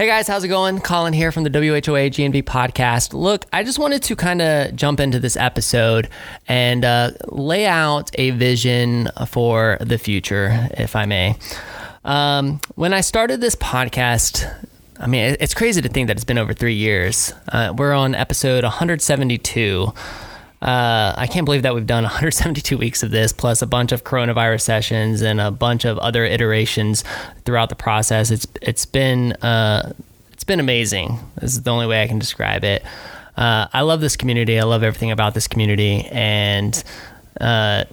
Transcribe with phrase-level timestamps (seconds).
[0.00, 0.80] Hey guys, how's it going?
[0.80, 3.12] Colin here from the WHOA GNV podcast.
[3.12, 6.08] Look, I just wanted to kind of jump into this episode
[6.48, 11.36] and uh, lay out a vision for the future, if I may.
[12.02, 14.50] Um, when I started this podcast,
[14.98, 17.34] I mean, it's crazy to think that it's been over three years.
[17.52, 19.92] Uh, we're on episode 172.
[20.62, 24.04] Uh, I can't believe that we've done 172 weeks of this, plus a bunch of
[24.04, 27.02] coronavirus sessions and a bunch of other iterations
[27.44, 28.30] throughout the process.
[28.30, 29.92] It's it's been uh,
[30.32, 31.18] it's been amazing.
[31.40, 32.84] This is the only way I can describe it.
[33.36, 34.58] Uh, I love this community.
[34.58, 36.82] I love everything about this community, and
[37.40, 37.84] uh,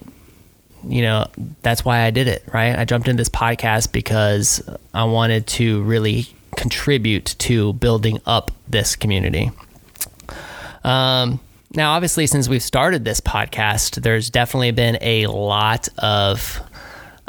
[0.86, 1.27] you know
[1.61, 2.44] that's why I did it.
[2.53, 2.77] Right?
[2.77, 4.61] I jumped into this podcast because
[4.94, 6.27] I wanted to really
[6.58, 9.52] contribute to building up this community.
[10.84, 11.39] Um,
[11.73, 16.62] now, obviously, since we've started this podcast, there's definitely been a lot of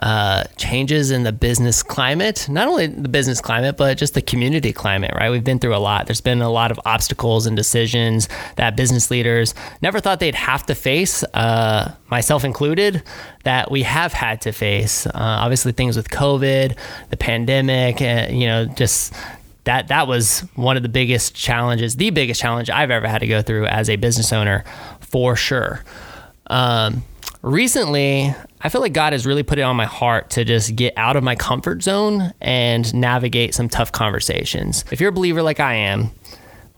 [0.01, 4.73] uh, changes in the business climate, not only the business climate, but just the community
[4.73, 5.30] climate, right?
[5.30, 6.06] We've been through a lot.
[6.06, 10.65] There's been a lot of obstacles and decisions that business leaders never thought they'd have
[10.66, 13.02] to face, uh, myself included,
[13.43, 15.05] that we have had to face.
[15.07, 16.79] Uh, obviously, things with COVID,
[17.10, 19.12] the pandemic, and, you know, just
[19.69, 23.27] that that was one of the biggest challenges, the biggest challenge I've ever had to
[23.27, 24.65] go through as a business owner,
[25.01, 25.85] for sure.
[26.47, 27.05] Um,
[27.43, 30.95] recently, I feel like God has really put it on my heart to just get
[30.96, 34.87] out of my comfort zone and navigate some tough conversations.
[34.91, 36.13] If you're a believer like I am,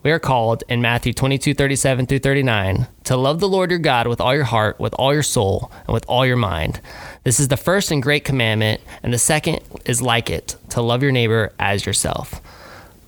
[0.03, 4.09] we are called in Matthew 22, 37 through 39 to love the Lord your God
[4.09, 6.81] with all your heart, with all your soul, and with all your mind.
[7.23, 11.05] This is the first and great commandment, and the second is like it to love
[11.05, 12.41] your neighbor as yourself.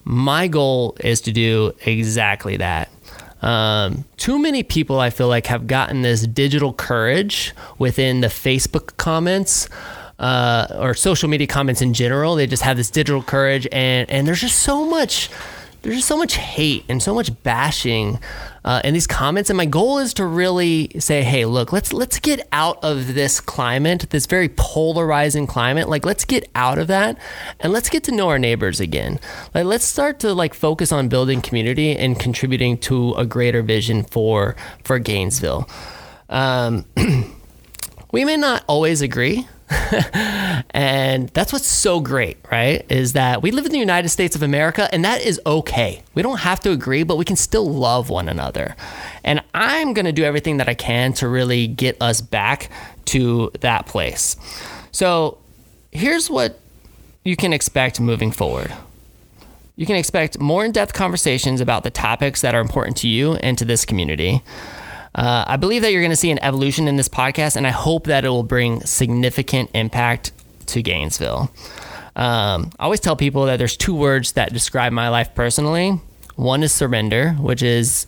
[0.04, 2.90] My goal is to do exactly that.
[3.42, 8.96] Um, too many people, I feel like, have gotten this digital courage within the Facebook
[8.96, 9.68] comments.
[10.18, 14.24] Uh, or social media comments in general, they just have this digital courage, and and
[14.24, 15.28] there's just so much
[15.82, 18.18] there's just so much hate and so much bashing
[18.64, 19.50] uh, in these comments.
[19.50, 23.40] And my goal is to really say, hey, look, let's let's get out of this
[23.40, 25.88] climate, this very polarizing climate.
[25.88, 27.18] Like, let's get out of that
[27.60, 29.18] and let's get to know our neighbors again.
[29.54, 34.04] Like, let's start to like focus on building community and contributing to a greater vision
[34.04, 34.54] for
[34.84, 35.68] for Gainesville.
[36.28, 36.86] Um,
[38.12, 39.48] we may not always agree.
[40.70, 42.84] and that's what's so great, right?
[42.90, 46.02] Is that we live in the United States of America and that is okay.
[46.14, 48.76] We don't have to agree, but we can still love one another.
[49.24, 52.70] And I'm going to do everything that I can to really get us back
[53.06, 54.36] to that place.
[54.90, 55.38] So
[55.90, 56.58] here's what
[57.24, 58.72] you can expect moving forward.
[59.76, 63.34] You can expect more in depth conversations about the topics that are important to you
[63.36, 64.42] and to this community.
[65.14, 67.70] Uh, I believe that you're going to see an evolution in this podcast, and I
[67.70, 70.32] hope that it will bring significant impact
[70.66, 71.50] to Gainesville.
[72.16, 76.00] Um, I always tell people that there's two words that describe my life personally.
[76.36, 78.06] One is surrender, which is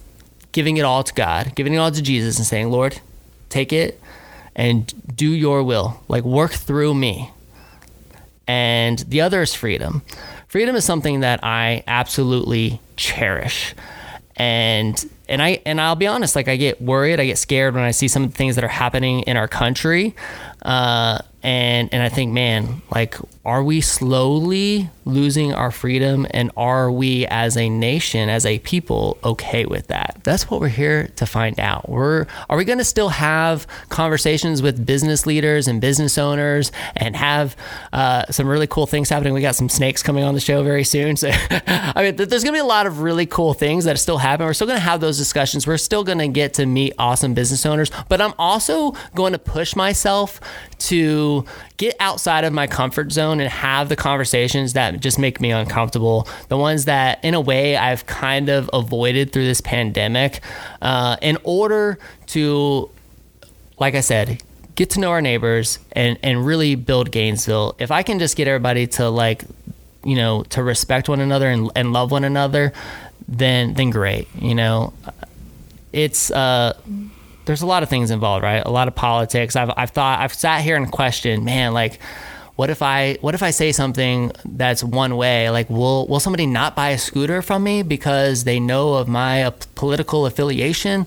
[0.53, 3.01] giving it all to God, giving it all to Jesus, and saying, Lord,
[3.49, 4.01] take it
[4.57, 7.31] and do your will, like work through me.
[8.47, 10.03] And the other is freedom.
[10.49, 13.75] Freedom is something that I absolutely cherish.
[14.37, 17.85] And and I and I'll be honest, like I get worried, I get scared when
[17.85, 20.15] I see some of the things that are happening in our country,
[20.63, 26.91] uh, and and I think, man, like, are we slowly losing our freedom, and are
[26.91, 30.19] we as a nation, as a people, okay with that?
[30.25, 31.89] That's what we're here to find out.
[31.89, 37.15] We're are we going to still have conversations with business leaders and business owners, and
[37.17, 37.55] have
[37.93, 39.35] uh, some really cool things happening?
[39.35, 42.47] We got some snakes coming on the show very soon, so I mean, there's going
[42.47, 44.47] to be a lot of really cool things that still happen.
[44.47, 45.67] We're still going to have those discussions.
[45.67, 49.39] We're still going to get to meet awesome business owners, but I'm also going to
[49.39, 50.41] push myself
[50.79, 51.45] to
[51.77, 56.29] get outside of my comfort zone and have the conversations that just make me uncomfortable.
[56.49, 60.41] The ones that, in a way, I've kind of avoided through this pandemic
[60.83, 62.91] uh, in order to,
[63.79, 64.43] like I said,
[64.75, 67.77] get to know our neighbors and, and really build Gainesville.
[67.79, 69.45] If I can just get everybody to like,
[70.05, 72.73] you know, to respect one another and, and love one another,
[73.27, 74.29] then then great.
[74.35, 74.93] You know,
[75.93, 76.77] it's uh,
[77.47, 78.63] there's a lot of things involved, right?
[78.65, 79.57] A lot of politics.
[79.57, 82.01] I've I've thought I've sat here and questioned, man, like
[82.57, 85.51] what if I what if I say something that's one way?
[85.51, 89.53] Like, will will somebody not buy a scooter from me because they know of my
[89.75, 91.07] political affiliation?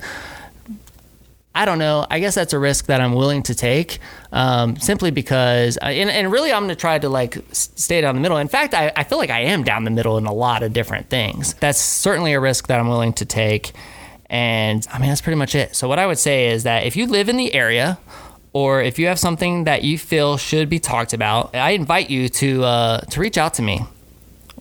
[1.57, 2.05] I don't know.
[2.11, 3.97] I guess that's a risk that I'm willing to take,
[4.31, 8.13] um, simply because, uh, and, and really, I'm going to try to like stay down
[8.13, 8.37] the middle.
[8.37, 10.71] In fact, I, I feel like I am down the middle in a lot of
[10.71, 11.55] different things.
[11.55, 13.71] That's certainly a risk that I'm willing to take.
[14.29, 15.75] And I mean, that's pretty much it.
[15.75, 17.97] So, what I would say is that if you live in the area,
[18.53, 22.29] or if you have something that you feel should be talked about, I invite you
[22.29, 23.81] to uh, to reach out to me.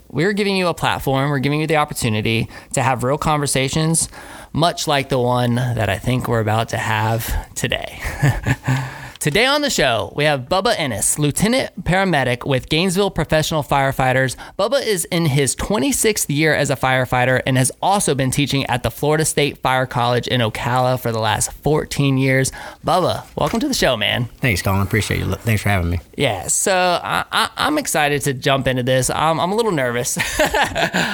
[0.08, 4.08] we're giving you a platform, we're giving you the opportunity to have real conversations,
[4.52, 8.00] much like the one that I think we're about to have today.
[9.18, 14.36] Today on the show, we have Bubba Ennis, Lieutenant Paramedic with Gainesville Professional Firefighters.
[14.58, 18.82] Bubba is in his 26th year as a firefighter and has also been teaching at
[18.82, 22.52] the Florida State Fire College in Ocala for the last 14 years.
[22.84, 24.26] Bubba, welcome to the show, man.
[24.36, 24.82] Thanks, Colin.
[24.82, 25.34] Appreciate you.
[25.36, 25.98] Thanks for having me.
[26.16, 29.08] Yeah, so I, am excited to jump into this.
[29.08, 30.18] I'm, I'm a little nervous,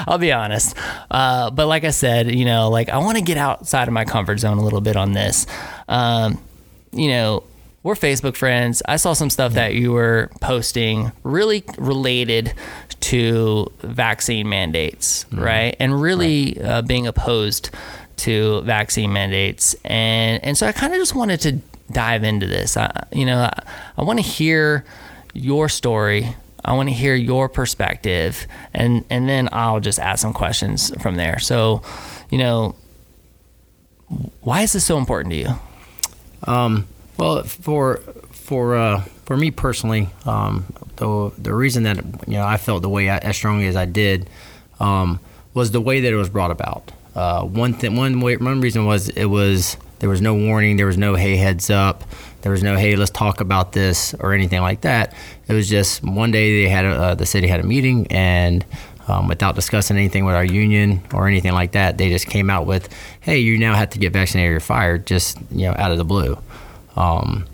[0.07, 0.77] I'll be honest.
[1.11, 4.05] Uh, but like I said, you know, like I want to get outside of my
[4.05, 5.47] comfort zone a little bit on this.
[5.89, 6.39] Um,
[6.93, 7.45] you know,
[7.83, 8.83] we're Facebook friends.
[8.87, 12.55] I saw some stuff that you were posting really related
[13.01, 15.43] to vaccine mandates, mm-hmm.
[15.43, 15.77] right?
[15.81, 16.67] And really right.
[16.67, 17.71] Uh, being opposed
[18.19, 19.75] to vaccine mandates.
[19.85, 21.59] And and so I kind of just wanted to
[21.91, 22.77] dive into this.
[22.77, 23.63] I, you know, I,
[23.97, 24.85] I want to hear
[25.35, 26.37] your story.
[26.65, 31.17] I want to hear your perspective, and and then I'll just ask some questions from
[31.17, 31.41] there.
[31.41, 31.83] So,
[32.31, 32.77] you know,
[34.43, 35.49] why is this so important to you?
[36.45, 36.87] Um,
[37.17, 37.99] well, for
[38.31, 40.67] for uh, for me personally, um,
[40.97, 43.85] the the reason that you know I felt the way I, as strongly as I
[43.85, 44.29] did
[44.81, 45.21] um,
[45.55, 46.93] was the way that it was brought about.
[47.15, 50.87] Uh, one thing, one way, one reason was it was there was no warning, there
[50.87, 52.05] was no hey heads up,
[52.41, 55.15] there was no hey let's talk about this or anything like that.
[55.49, 58.65] It was just one day they had a, uh, the city had a meeting and.
[59.09, 62.67] Um, without discussing anything with our union or anything like that, they just came out
[62.67, 62.89] with,
[63.21, 66.05] "Hey, you now have to get vaccinated or fired," just you know, out of the
[66.05, 66.39] blue.
[66.97, 67.47] Um,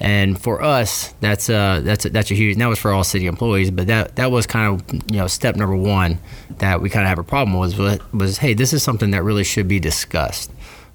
[0.00, 2.58] and for us, that's a, that's a, that's a huge.
[2.58, 5.54] That was for all city employees, but that that was kind of you know step
[5.54, 6.18] number one
[6.58, 7.78] that we kind of have a problem was,
[8.12, 10.50] was hey, this is something that really should be discussed,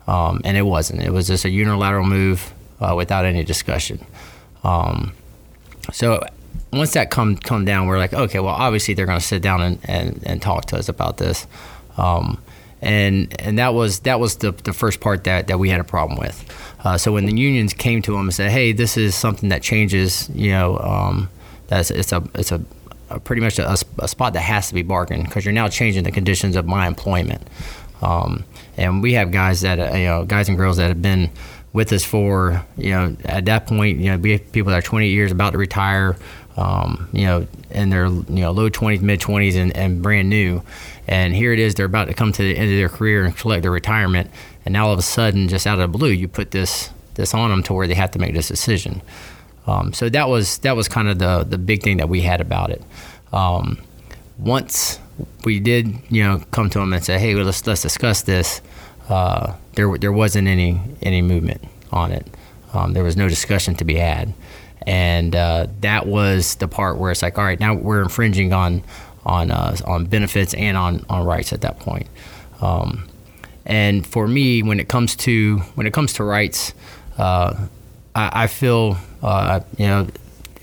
[0.08, 1.02] um, and it wasn't.
[1.02, 4.06] It was just a unilateral move uh, without any discussion.
[4.66, 5.14] Um,
[5.94, 6.22] so
[6.74, 9.62] once that come come down, we're like, okay, well, obviously they're going to sit down
[9.62, 11.48] and, and, and talk to us about this.
[11.98, 12.42] Um,
[12.82, 15.84] and and that was that was the, the first part that, that we had a
[15.84, 16.44] problem with.
[16.84, 19.62] Uh, so when the unions came to them and said, "Hey, this is something that
[19.62, 21.30] changes," you know, um,
[21.68, 22.62] that's it's a it's a,
[23.10, 26.04] a pretty much a, a, spot that has to be bargained because you're now changing
[26.04, 27.42] the conditions of my employment.
[28.02, 28.46] Um,
[28.78, 31.32] and we have guys that uh, you know, guys and girls that have been
[31.74, 34.88] with us for you know at that point, you know, we have people that are
[34.88, 36.16] 20 years about to retire,
[36.58, 40.62] um, you know, in their you know low 20s, mid 20s, and, and brand new.
[41.08, 43.36] And here it is, they're about to come to the end of their career and
[43.36, 44.30] collect their retirement
[44.68, 47.34] and now all of a sudden, just out of the blue, you put this this
[47.34, 49.02] on them to where they have to make this decision.
[49.66, 52.42] Um, so that was that was kind of the the big thing that we had
[52.42, 52.82] about it.
[53.32, 53.78] Um,
[54.38, 55.00] once
[55.46, 58.62] we did, you know, come to them and say, "Hey, well, let's let's discuss this,"
[59.08, 62.28] uh, there there wasn't any any movement on it.
[62.74, 64.34] Um, there was no discussion to be had,
[64.86, 68.84] and uh, that was the part where it's like, all right, now we're infringing on
[69.26, 72.08] on uh, on benefits and on on rights at that point.
[72.60, 73.08] Um,
[73.68, 76.74] and for me, when it comes to when it comes to rights,
[77.18, 77.54] uh,
[78.16, 80.08] I, I, feel uh, you know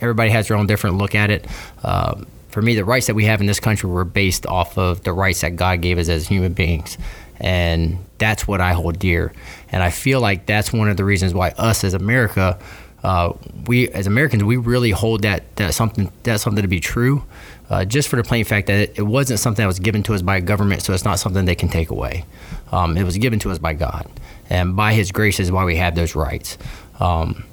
[0.01, 1.47] everybody has their own different look at it.
[1.83, 5.03] Uh, for me, the rights that we have in this country were based off of
[5.03, 6.97] the rights that God gave us as human beings,
[7.39, 9.35] and that's what I hold dear.
[9.71, 12.59] And I feel like that's one of the reasons why us as America,
[13.05, 13.35] uh,
[13.67, 17.23] we as Americans, we really hold that that something that something to be true.
[17.71, 20.15] Uh, just for the plain fact that it, it wasn't something that was given to
[20.15, 22.25] us by a government, so it's not something they can take away.
[22.73, 24.08] Um, it was given to us by God,
[24.51, 26.58] and by His grace is why we have those rights.
[26.99, 27.44] Um,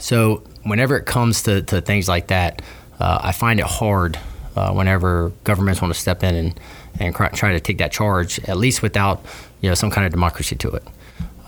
[0.00, 2.62] so whenever it comes to, to things like that,
[2.98, 4.18] uh, I find it hard
[4.56, 6.60] uh, whenever governments want to step in and
[7.00, 9.24] and try to take that charge, at least without
[9.60, 10.84] you know some kind of democracy to it.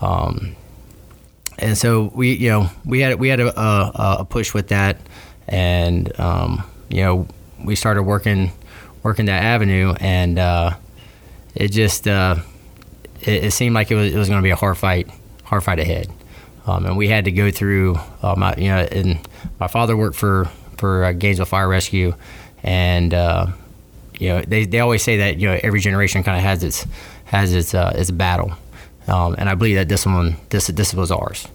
[0.01, 0.55] Um,
[1.57, 4.97] and so we you know we had we had a, a, a push with that,
[5.47, 7.27] and um, you know
[7.63, 8.51] we started working
[9.03, 10.71] working that avenue, and uh,
[11.55, 12.35] it just uh,
[13.21, 15.09] it, it, seemed like it was, it was going to be a hard fight,
[15.43, 16.07] hard fight ahead.
[16.65, 19.19] Um, and we had to go through, uh, my, you know, and
[19.59, 20.45] my father worked for,
[20.77, 22.13] for uh, Gainesville Fire Rescue.
[22.61, 23.47] And, uh,
[24.19, 26.85] you know, they, they always say that, you know, every generation kind of has its,
[27.25, 28.51] has its, uh, its battle.
[29.07, 31.47] Um, and I believe that this one, this, this was ours.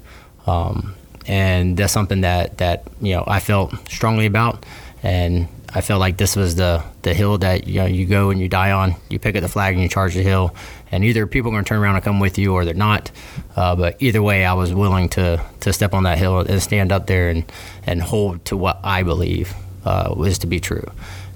[0.46, 0.94] Um,
[1.26, 4.64] and that's something that, that, you know, I felt strongly about.
[5.02, 8.38] And I felt like this was the the hill that you know you go and
[8.38, 8.94] you die on.
[9.08, 10.54] You pick up the flag and you charge the hill,
[10.90, 13.10] and either people are going to turn around and come with you or they're not.
[13.56, 16.92] Uh, but either way, I was willing to to step on that hill and stand
[16.92, 17.50] up there and
[17.86, 19.54] and hold to what I believe
[19.86, 20.90] uh, was to be true,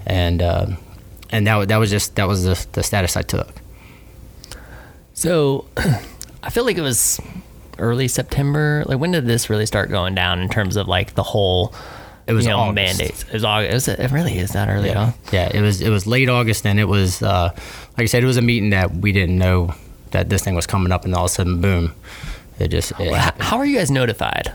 [0.05, 0.67] and uh,
[1.31, 3.55] and that that was just that was the the status I took.
[5.17, 5.65] So,
[6.43, 7.19] I feel like it was
[7.79, 8.85] early September.
[8.87, 11.75] Like when did this really start going down in terms of like the whole
[12.27, 12.75] It was you know, August.
[12.99, 13.23] mandates.
[13.25, 13.89] It was August.
[13.89, 15.13] It really is that early, huh?
[15.33, 17.49] Yeah, it was it was late August, and it was uh,
[17.97, 19.75] like I said, it was a meeting that we didn't know
[20.11, 21.95] that this thing was coming up, and all of a sudden, boom,
[22.59, 24.53] it just it How are you guys notified?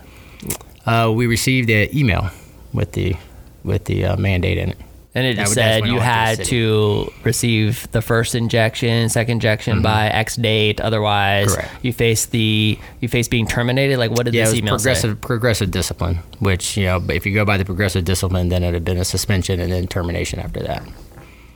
[0.85, 2.29] Uh, we received an email
[2.71, 3.15] with the
[3.63, 4.77] with the uh, mandate in it.
[5.13, 9.09] And it just said you I went to the had to receive the first injection,
[9.09, 9.83] second injection Mm-hmm.
[9.83, 10.79] by X date.
[10.79, 11.69] Otherwise, Correct.
[11.81, 13.97] you face the you face being terminated.
[13.97, 15.19] Like, what did Yeah, it this was email progressive say?
[15.27, 18.85] progressive discipline, which you know, if you go by the progressive discipline, then it'd have
[18.85, 20.81] been a suspension and then termination after that.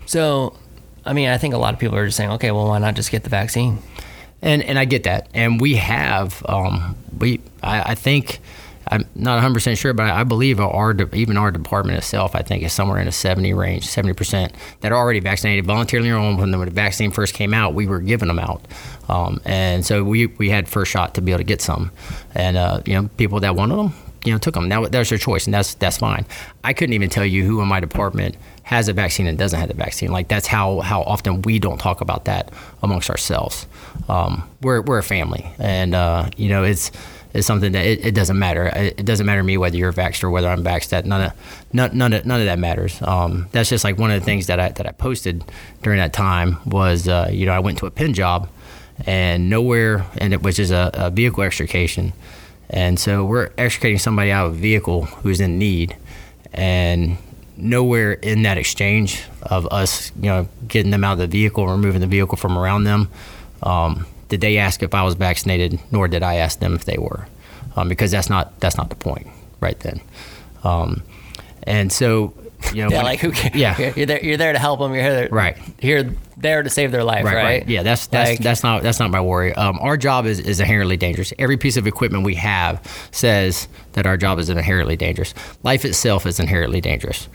[0.06, 0.54] So,
[1.06, 2.96] I mean, I think a lot of people are just saying, okay, well, why not
[2.96, 3.78] just get the vaccine?
[4.42, 8.40] and and I get that, and we have um, we I, I think
[8.88, 12.64] I'm not 100 percent sure, but I believe our even our department itself I think
[12.64, 16.12] is somewhere in a 70 range, 70 percent that are already vaccinated voluntarily.
[16.12, 18.62] When the vaccine first came out, we were giving them out,
[19.10, 21.92] um, and so we we had first shot to be able to get some,
[22.34, 23.94] and uh, you know people that wanted them.
[24.24, 24.68] You know, took them.
[24.68, 26.26] Now that's their choice, and that's that's fine.
[26.64, 29.70] I couldn't even tell you who in my department has a vaccine and doesn't have
[29.70, 30.12] the vaccine.
[30.12, 32.52] Like that's how how often we don't talk about that
[32.82, 33.68] amongst ourselves.
[34.10, 36.92] Um, we're we're a family, and uh, you know it's
[37.36, 38.68] it's something that it, it doesn't matter.
[38.68, 40.90] It, doesn't matter to me whether you're vaxxed or whether I'm vaxxed.
[40.90, 41.34] That none of
[41.74, 43.02] none none of, none of that matters.
[43.02, 45.44] Um, that's just like one of the things that I that I posted
[45.84, 48.50] during that time was uh, you know I went to a pin job
[49.06, 52.14] and nowhere and it which is a, a vehicle extrication.
[52.70, 55.96] And so we're extricating somebody out of a vehicle who's in need,
[56.54, 57.18] and
[57.58, 62.00] nowhere in that exchange of us, you know, getting them out of the vehicle, removing
[62.00, 63.10] the vehicle from around them,
[63.62, 66.98] um, did they ask if I was vaccinated, nor did I ask them if they
[66.98, 67.28] were,
[67.76, 69.28] um, because that's not that's not the point
[69.62, 70.02] right then.
[70.64, 71.04] Um,
[71.64, 72.34] and so,
[72.74, 73.56] you know, Yeah, like who cares?
[73.56, 73.78] Yeah.
[73.78, 74.24] You're, you're there.
[74.24, 74.94] You're there to help them.
[74.94, 75.30] You're here.
[75.32, 75.58] Right.
[75.80, 77.24] Here, there to save their life.
[77.24, 77.68] Right.
[77.68, 79.54] Yeah, that's that's Like- that's not that's not my worry.
[79.54, 81.34] Um, our job is, is inherently dangerous.
[81.40, 85.34] Every piece of equipment we have says that our job is inherently dangerous.
[85.64, 87.30] Life itself is inherently dangerous.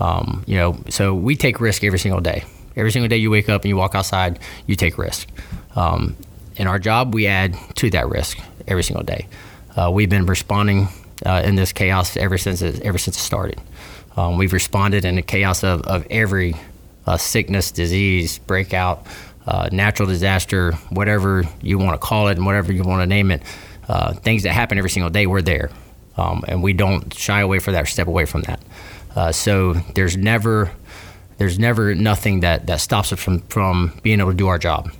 [0.00, 2.44] Um, you know, so we take risk every single day.
[2.76, 5.28] Every single day you wake up and you walk outside, you take risk.
[5.76, 6.16] Um,
[6.56, 9.26] in our job, we add to that risk every single day.
[9.76, 10.88] Uh, we've been responding
[11.26, 13.60] uh, in this chaos ever since it, ever since it started.
[14.16, 16.54] Um, we've responded in the chaos of, of every
[17.06, 19.06] uh, sickness, disease, breakout,
[19.46, 23.30] uh, natural disaster, whatever you want to call it and whatever you want to name
[23.30, 23.42] it.
[23.88, 25.70] Uh, things that happen every single day, we're there.
[26.16, 28.60] Um, and we don't shy away from that or step away from that.
[29.14, 30.70] Uh, so there's never
[31.36, 34.90] there's never nothing that, that stops us from, from being able to do our job.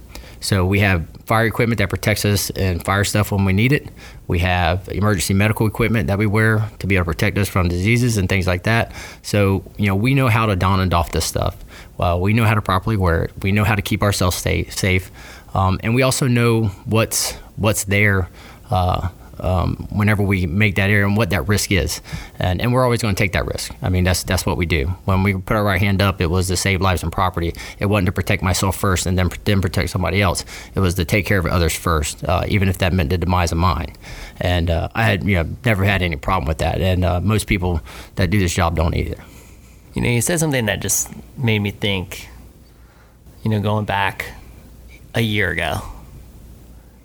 [0.44, 3.88] So we have fire equipment that protects us and fire stuff when we need it.
[4.26, 7.68] We have emergency medical equipment that we wear to be able to protect us from
[7.68, 8.92] diseases and things like that.
[9.22, 11.56] So you know we know how to don and doff this stuff.
[11.96, 13.32] Well, we know how to properly wear it.
[13.42, 15.10] We know how to keep ourselves stay, safe,
[15.54, 18.28] um, and we also know what's what's there.
[18.70, 19.08] Uh,
[19.40, 22.00] um, whenever we make that error and what that risk is,
[22.38, 23.72] and, and we're always going to take that risk.
[23.82, 24.86] I mean, that's that's what we do.
[25.04, 27.54] When we put our right hand up, it was to save lives and property.
[27.78, 30.44] It wasn't to protect myself first and then then protect somebody else.
[30.74, 33.52] It was to take care of others first, uh, even if that meant the demise
[33.52, 33.94] of mine.
[34.40, 37.46] And uh, I had you know never had any problem with that, and uh, most
[37.46, 37.80] people
[38.16, 39.22] that do this job don't either.
[39.94, 42.28] You know, you said something that just made me think.
[43.42, 44.32] You know, going back
[45.14, 45.80] a year ago.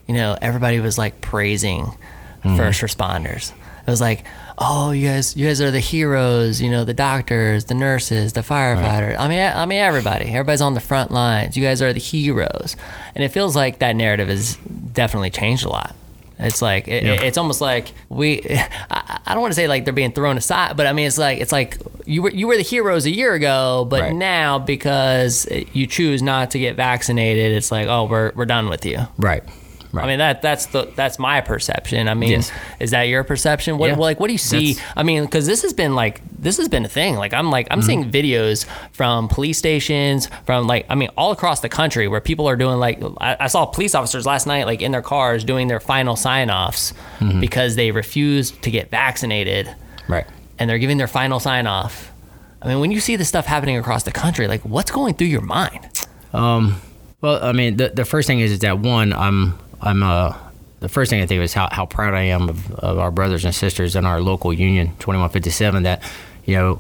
[0.07, 1.95] You know, everybody was like praising
[2.43, 2.58] Mm-hmm.
[2.58, 3.51] first responders.
[3.88, 4.24] It was like,
[4.58, 6.62] oh, you guys, you guys are the heroes.
[6.62, 9.17] You know, the doctors, the nurses, the firefighters.
[9.17, 10.25] I mean, I mean, everybody.
[10.25, 11.58] Everybody's on the front lines.
[11.58, 12.75] You guys are the heroes,
[13.15, 14.58] and it feels like that narrative has
[14.93, 15.96] definitely changed a lot.
[16.41, 17.13] It's like it, Yeah.
[17.22, 18.41] it's almost like we.
[18.91, 21.17] I, I don't want to say like they're being thrown aside, but I mean it's
[21.17, 24.15] like it's like you were you were the heroes a year ago, but Right.
[24.15, 28.86] now because you choose not to get vaccinated, it's like oh we're we're done with
[28.86, 29.00] you.
[29.17, 29.43] Right.
[29.91, 30.03] Right.
[30.03, 32.08] I mean that that's the that's my perception.
[32.08, 32.51] I mean, Yes.
[32.79, 33.79] is that your perception?
[33.79, 33.96] What Yeah.
[33.96, 34.74] like what do you see?
[34.74, 37.15] That's- I mean, because this has been like this has been a thing.
[37.15, 41.62] Like I'm like I'm seeing videos from police stations, from like I mean all across
[41.62, 44.81] the country where people are doing like I, I saw police officers last night like
[44.84, 46.93] in their cars doing their final sign offs
[47.39, 49.74] because they refused to get vaccinated
[50.08, 50.25] right.
[50.60, 52.12] and they're giving their final sign off.
[52.62, 55.27] I mean, when you see this stuff happening across the country, like what's going through
[55.27, 55.88] your mind?
[56.34, 56.79] Um,
[57.22, 60.36] well, I mean, the, the first thing is, is that one, I'm, I'm, uh,
[60.79, 63.45] the first thing I think is how, how proud I am of, of our brothers
[63.45, 66.03] and sisters in our local union, 2157, that,
[66.45, 66.79] you know,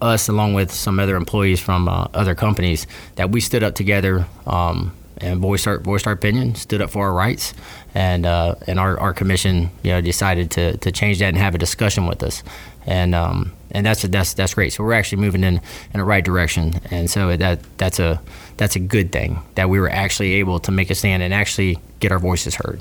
[0.00, 2.86] us along with some other employees from uh, other companies,
[3.16, 7.06] that we stood up together um, and voiced our, voiced our opinion, stood up for
[7.06, 7.54] our rights.
[7.94, 11.54] And, uh, and our, our commission, you know, decided to, to change that and have
[11.54, 12.42] a discussion with us.
[12.86, 14.72] And, um, and that's, that's, that's great.
[14.72, 15.60] So we're actually moving in,
[15.92, 16.74] in the right direction.
[16.90, 18.20] And so that, that's a,
[18.58, 21.78] that's a good thing that we were actually able to make a stand and actually
[22.00, 22.80] get our voices heard.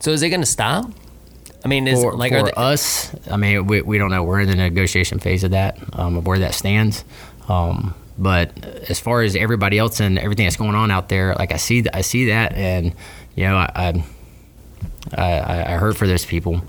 [0.00, 0.90] So is it going to stop?
[1.64, 4.22] I mean, is for, like for are they, us, I mean, we, we don't know.
[4.22, 7.04] We're in the negotiation phase of that, um, of where that stands.
[7.48, 11.52] Um, but as far as everybody else and everything that's going on out there, like
[11.52, 12.94] I see, I see that, and
[13.36, 14.02] you know, I
[15.16, 16.62] I, I, I hurt for those people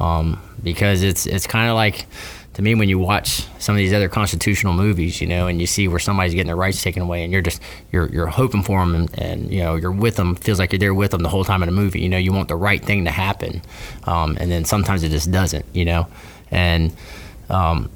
[0.00, 2.06] um, because it's it's kind of like
[2.54, 5.66] to me when you watch some of these other constitutional movies, you know, and you
[5.66, 8.80] see where somebody's getting their rights taken away, and you're just you're you're hoping for
[8.80, 10.34] them, and, and you know you're with them.
[10.34, 12.00] Feels like you're there with them the whole time in a movie.
[12.00, 13.62] You know, you want the right thing to happen,
[14.04, 15.64] um, and then sometimes it just doesn't.
[15.72, 16.08] You know,
[16.50, 16.94] and
[17.48, 17.90] um,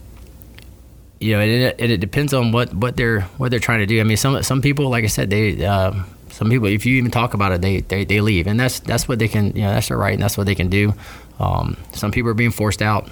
[1.20, 4.00] you know, it, it, it depends on what, what they're what they're trying to do.
[4.00, 5.92] I mean, some some people, like I said, they uh,
[6.36, 9.08] some people, if you even talk about it, they, they, they leave, and that's that's
[9.08, 10.92] what they can, you know, that's their right, and that's what they can do.
[11.40, 13.08] Um, some people are being forced out.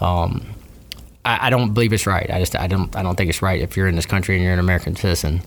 [0.00, 0.46] Um,
[1.24, 2.28] I, I, don't believe it's right.
[2.30, 4.44] I just I don't I don't think it's right if you're in this country and
[4.44, 5.42] you're an American citizen,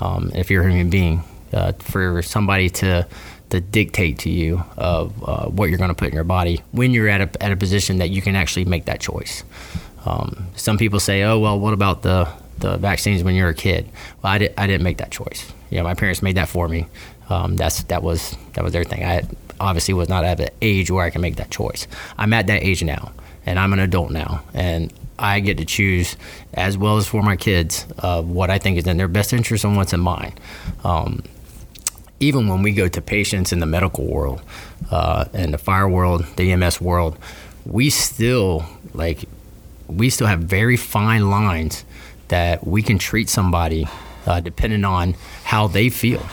[0.00, 3.06] um, if you're a human being, uh, for somebody to
[3.50, 6.92] to dictate to you of uh, what you're going to put in your body when
[6.92, 9.42] you're at a, at a position that you can actually make that choice.
[10.04, 13.88] Um, some people say, "Oh, well, what about the the vaccines when you're a kid?"
[14.22, 15.52] Well, I, did, I didn't make that choice.
[15.70, 16.86] Know, my parents made that for me.
[17.28, 19.04] Um, that's that was that was their thing.
[19.04, 19.24] I
[19.60, 21.86] obviously was not at an age where I can make that choice.
[22.16, 23.12] I'm at that age now,
[23.44, 26.16] and I'm an adult now, and I get to choose,
[26.54, 29.64] as well as for my kids, uh, what I think is in their best interest
[29.64, 30.34] and what's in mine.
[30.84, 31.22] Um,
[32.20, 34.42] even when we go to patients in the medical world,
[34.90, 37.16] uh, in the fire world, the EMS world,
[37.64, 39.24] we still like
[39.86, 41.84] we still have very fine lines
[42.28, 43.86] that we can treat somebody
[44.26, 46.26] uh, depending on how they feel.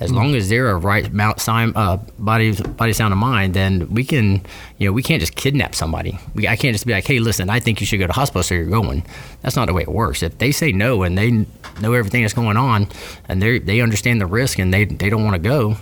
[0.00, 4.04] As long as they're a right sound, uh, body, body, sound of mind, then we
[4.04, 4.42] can,
[4.78, 6.18] you know, we can't just kidnap somebody.
[6.34, 8.44] We, I can't just be like, hey, listen, I think you should go to hospital,
[8.44, 9.04] so you're going.
[9.42, 10.22] That's not the way it works.
[10.22, 11.46] If they say no and they
[11.80, 12.88] know everything that's going on,
[13.28, 15.76] and they they understand the risk and they they don't want to go,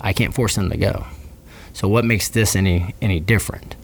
[0.00, 1.04] I can't force them to go.
[1.72, 3.74] So what makes this any any different?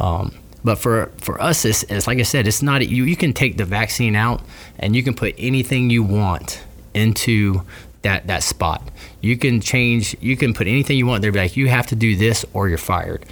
[0.00, 3.04] Um, but for for us, it's, it's, like I said, it's not you.
[3.04, 4.42] You can take the vaccine out
[4.78, 6.62] and you can put anything you want
[6.94, 7.62] into
[8.02, 8.82] that that spot.
[9.20, 10.16] You can change.
[10.20, 11.32] You can put anything you want there.
[11.32, 13.24] Be like, you have to do this or you're fired.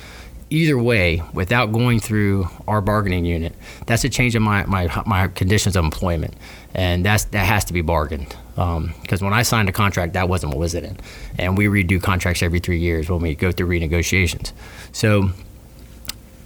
[0.52, 3.54] Either way, without going through our bargaining unit,
[3.86, 6.34] that's a change in my my, my conditions of employment,
[6.74, 8.34] and that's that has to be bargained.
[8.56, 11.00] Because um, when I signed a contract, that wasn't what was in it,
[11.38, 14.52] and we redo contracts every three years when we go through renegotiations.
[14.92, 15.30] So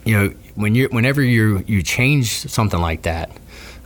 [0.05, 3.31] you know, when you whenever you you change something like that,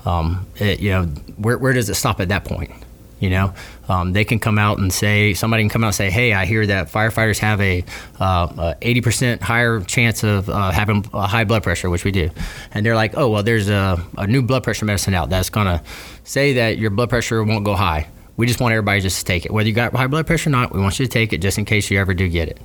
[0.06, 1.06] um, it, you know,
[1.38, 2.72] where where does it stop at that point?
[3.20, 3.54] You know,
[3.90, 6.46] um, they can come out and say somebody can come out and say, "Hey, I
[6.46, 7.84] hear that firefighters have a
[8.20, 12.30] uh, eighty uh, percent higher chance of uh, having high blood pressure, which we do,"
[12.74, 15.84] and they're like, "Oh, well, there's a, a new blood pressure medicine out that's gonna
[16.24, 19.46] say that your blood pressure won't go high." We just want everybody just to take
[19.46, 20.74] it, whether you got high blood pressure or not.
[20.74, 22.58] We want you to take it just in case you ever do get it.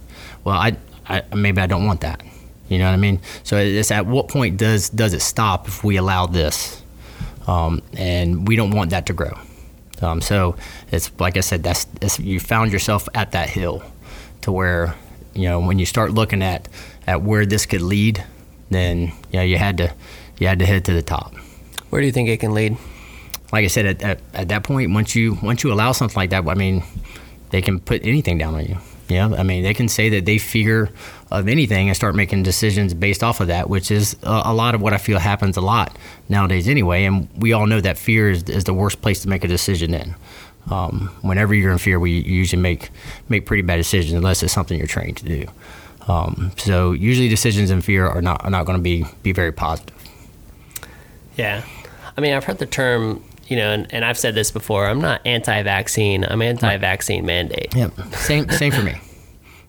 [0.44, 0.76] Well, I,
[1.08, 2.22] I maybe I don't want that.
[2.68, 3.20] You know what I mean?
[3.42, 6.80] So it's at what point does does it stop if we allow this?
[7.48, 9.36] Um, and we don't want that to grow.
[10.04, 10.56] Um, so
[10.92, 13.82] it's like I said, that's, that's, you found yourself at that hill,
[14.42, 14.94] to where
[15.34, 16.68] you know when you start looking at
[17.06, 18.22] at where this could lead,
[18.70, 19.92] then you know you had to
[20.38, 21.34] you had to head to the top.
[21.90, 22.76] Where do you think it can lead?
[23.52, 26.30] Like I said, at, at, at that point, once you once you allow something like
[26.30, 26.82] that, I mean,
[27.50, 28.78] they can put anything down on you.
[29.08, 30.90] Yeah, I mean, they can say that they fear
[31.30, 34.74] of anything and start making decisions based off of that, which is a, a, lot
[34.74, 35.96] of what I feel happens a lot
[36.28, 37.04] nowadays anyway.
[37.04, 39.92] And we all know that fear is, is the worst place to make a decision
[39.92, 40.14] in.
[40.70, 42.88] Um, whenever you're in fear, we usually make
[43.28, 45.46] make pretty bad decisions unless it's something you're trained to do.
[46.08, 49.52] Um, so usually decisions in fear are not are not going to be be very
[49.52, 49.94] positive.
[51.36, 51.64] Yeah,
[52.16, 54.86] I mean, I've heard the term you know, and, and I've said this before.
[54.86, 56.24] I'm not anti-vaccine.
[56.24, 57.74] I'm anti-vaccine mandate.
[57.74, 57.92] Yep.
[58.14, 58.48] Same.
[58.50, 59.00] Same for me.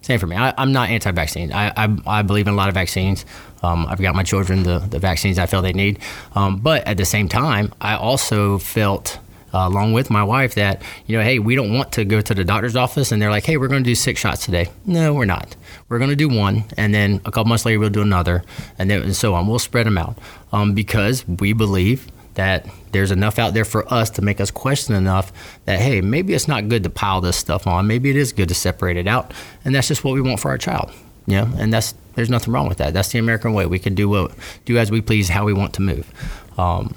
[0.01, 0.35] Same for me.
[0.35, 1.51] I, am not anti-vaccine.
[1.51, 3.25] I, I, I believe in a lot of vaccines.
[3.63, 5.97] Um, I've got my children the, the vaccines I feel they need.
[6.35, 9.17] Um, but at the same time, I also felt,
[9.51, 12.33] uh, along with my wife, that you know, hey, we don't want to go to
[12.35, 14.69] the doctor's office and they're like, hey, we're going to do six shots today.
[14.85, 15.55] No, we're not.
[15.89, 18.43] We're going to do one, and then a couple months later we'll do another,
[18.77, 19.47] and then and so on.
[19.47, 20.19] We'll spread them out
[20.51, 24.95] um, because we believe that there's enough out there for us to make us question
[24.95, 25.34] enough
[25.65, 27.88] that hey maybe it's not good to pile this stuff on.
[27.88, 29.34] Maybe it is good to separate it out.
[29.63, 30.91] And that's just what we want for our child
[31.28, 31.50] you know?
[31.58, 32.93] And that's there's nothing wrong with that.
[32.93, 33.65] That's the american way.
[33.65, 34.32] We can do what
[34.65, 36.12] do as we please how we want to move.
[36.58, 36.95] Um,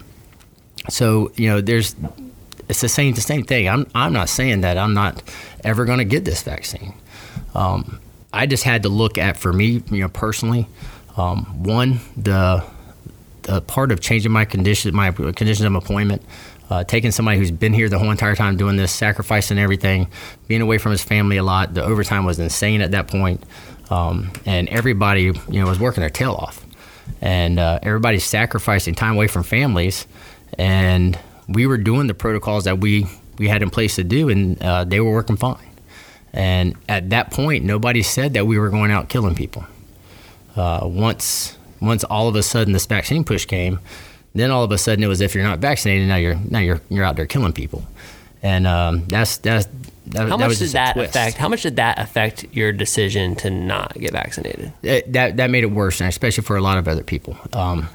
[0.88, 1.94] so you know there's
[2.68, 3.68] it's the same the same thing.
[3.68, 5.22] I'm i'm not saying that i'm not
[5.64, 6.94] ever going to get this vaccine.
[7.54, 8.00] Um,
[8.32, 10.66] i just had to look at for me you know personally
[11.16, 12.64] um, one the
[13.48, 16.22] a part of changing my condition, my conditions of employment,
[16.70, 20.08] uh, taking somebody who's been here the whole entire time doing this, sacrificing everything,
[20.48, 21.74] being away from his family a lot.
[21.74, 23.42] The overtime was insane at that point.
[23.90, 26.64] um, and everybody you know was working their tail off,
[27.20, 30.06] and uh, everybody's sacrificing time away from families,
[30.58, 33.06] and we were doing the protocols that we
[33.38, 35.64] we had in place to do, and uh, they were working fine.
[36.32, 39.64] And at that point, nobody said that we were going out killing people.
[40.56, 43.78] Uh, once once all of a sudden this vaccine push came,
[44.34, 46.80] then all of a sudden it was if you're not vaccinated now you're now you're
[46.88, 47.84] you're out there killing people,
[48.42, 49.66] and um, that's that's
[50.08, 51.36] that, How that much was did that affect?
[51.36, 54.72] How much did that affect your decision to not get vaccinated?
[54.82, 57.36] It- that that made it worse, and especially for a lot of other people.
[57.52, 57.88] Um,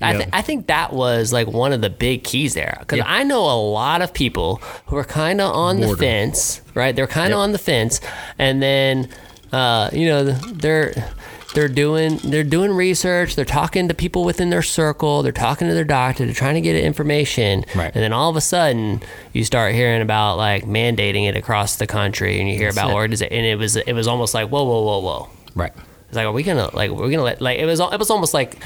[0.00, 3.04] I, th- I think that was like one of the big keys there because Yeah.
[3.06, 6.94] I know a lot of people who are kind of on the fence, right?
[6.96, 7.42] They're kind of Yep.
[7.44, 8.00] on the fence,
[8.38, 9.08] and then
[9.52, 10.94] uh, you know they're
[11.54, 13.34] they're doing they're doing research.
[13.34, 15.22] They're talking to people within their circle.
[15.22, 16.24] They're talking to their doctor.
[16.24, 17.90] They're trying to get information, Right.
[17.94, 21.86] and then all of a sudden you start hearing about like mandating it across the
[21.86, 22.94] country, and you hear about it.
[22.94, 25.28] organization, and it was it was almost like whoa whoa whoa whoa.
[25.54, 25.72] right.
[26.08, 28.32] It's like, are we gonna like we're gonna let like it was it was almost
[28.34, 28.56] like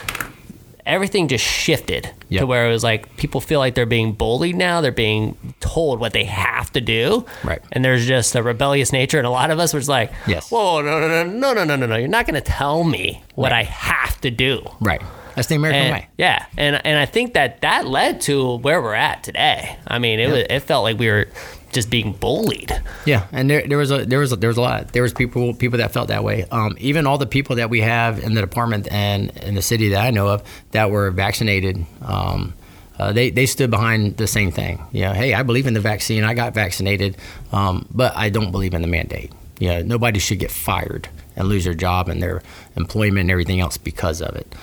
[0.87, 4.81] everything just shifted to where it was like people feel like they're being bullied now.
[4.81, 7.25] They're being told what they have to do.
[7.45, 7.61] Right.
[7.73, 10.51] And there's just a rebellious nature, and a lot of us was like, Yes.
[10.51, 11.97] whoa, no, no, no, no, no, no, no, no.
[11.97, 13.61] You're not gonna tell me what Right.
[13.61, 14.63] I have to do.
[14.81, 15.03] Right.
[15.35, 16.09] That's the American And, way.
[16.19, 19.77] yeah, and and I think that that led to where we're at today.
[19.87, 21.27] I mean, it was, it felt like we were
[21.73, 22.73] just being bullied.
[23.05, 24.93] Yeah, and there, there was a there was a, there was a lot.
[24.93, 26.45] There was people people that felt that way.
[26.51, 29.89] Um, even all the people that we have in the department and in the city
[29.91, 32.55] that I know of that were vaccinated, um,
[32.99, 34.83] uh, they they stood behind the same thing.
[34.93, 36.25] Know, hey, I believe in the vaccine.
[36.25, 37.17] I got vaccinated,
[37.51, 39.33] um, but I don't believe in the mandate.
[39.61, 42.43] Know, nobody should get fired and lose their job and their
[42.77, 44.55] employment and everything else because of it.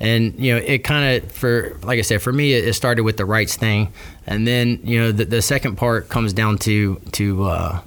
[0.00, 3.16] And you know it kind of for like i said for me it, started with
[3.16, 3.92] the rights thing.
[4.26, 7.80] And then you know the, the second part comes down to to uh,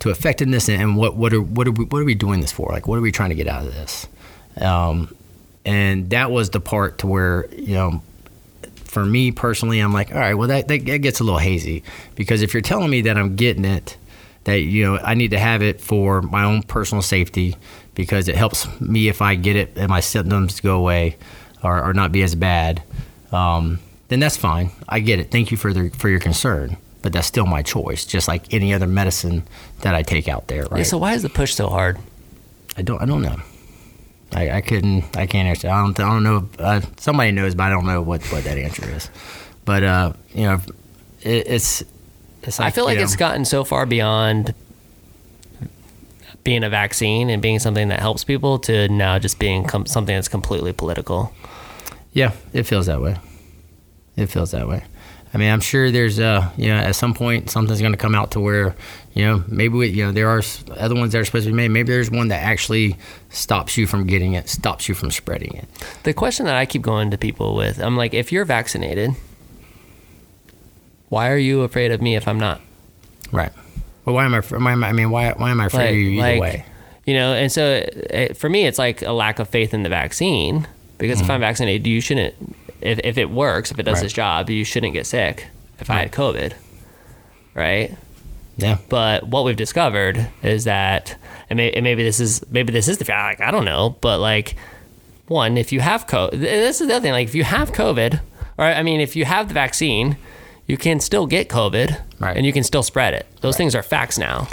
[0.00, 2.70] to effectiveness and, what what are what are we what are we doing this for?
[2.70, 4.06] Like what are we trying to get out of this?
[4.60, 5.14] Um,
[5.64, 8.02] and that was the part to where you know
[8.84, 11.82] for me personally i'm like all right well that, that gets a little hazy.
[12.14, 13.96] Because if you're telling me that i'm getting it
[14.44, 17.56] that you know i need to have it for my own personal safety
[17.94, 21.16] because it helps me if i get it and my symptoms go away
[21.62, 22.82] or, or not be as bad
[23.32, 23.78] um,
[24.08, 27.26] then that's fine i get it thank you for the for your concern but that's
[27.26, 29.42] still my choice just like any other medicine
[29.80, 31.98] that i take out there right Yeah, so why is the push so hard?
[32.76, 33.00] I don't.
[33.00, 33.36] I don't know.
[34.32, 35.16] I, I couldn't.
[35.16, 35.68] I can't answer.
[35.68, 36.00] I don't.
[36.00, 36.48] I don't know.
[36.58, 39.08] Uh, somebody knows, but I don't know what, what that answer is.
[39.64, 40.60] But uh, you know,
[41.22, 41.84] it, it's.
[42.46, 44.54] It's like, I feel like it's gotten so far beyond
[46.44, 50.14] being a vaccine and being something that helps people to now just being com- something
[50.14, 51.32] that's completely political.
[52.12, 53.16] Yeah, it feels that way.
[54.16, 54.84] It feels that way.
[55.32, 58.14] I mean, I'm sure there's uh, you know, at some point something's going to come
[58.14, 58.76] out to where,
[59.14, 60.42] you know, maybe we, you know, there are
[60.76, 61.72] other ones that are supposed to be made.
[61.72, 62.96] Maybe there's one that actually
[63.30, 65.66] stops you from getting it, stops you from spreading it.
[66.04, 69.10] The question that I keep going to people with, I'm like, if you're vaccinated,
[71.14, 72.60] why are you afraid of me if I'm not?
[73.30, 73.52] Right.
[74.04, 74.40] Well, why am I?
[74.40, 74.88] Why am I?
[74.88, 75.30] I mean, why?
[75.32, 76.64] Why am I afraid of you either way?
[77.06, 79.88] You know, and so uh, for me, it's like a lack of faith in the
[79.88, 80.66] vaccine
[80.98, 82.34] because if I'm vaccinated, you shouldn't.
[82.80, 84.02] If, if it works, if it does Mm-hmm.
[84.02, 84.04] Right.
[84.04, 85.46] its job, you shouldn't get sick.
[85.78, 86.52] If I had COVID,
[87.54, 87.94] right?
[88.56, 88.78] Yeah.
[88.88, 91.16] But what we've discovered is that,
[91.50, 93.40] and, may, and maybe this is maybe this is the fact.
[93.40, 94.56] Like I don't know, but like
[95.28, 97.12] one, if you have COVID, this is the other thing.
[97.12, 98.20] Like if you have COVID,
[98.58, 100.16] or I mean, if you have the vaccine,
[100.66, 102.36] you can still get COVID, Right.
[102.36, 103.26] and you can still spread it.
[103.40, 104.48] Those things are facts now.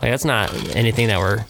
[0.00, 1.44] Like that's not anything that we're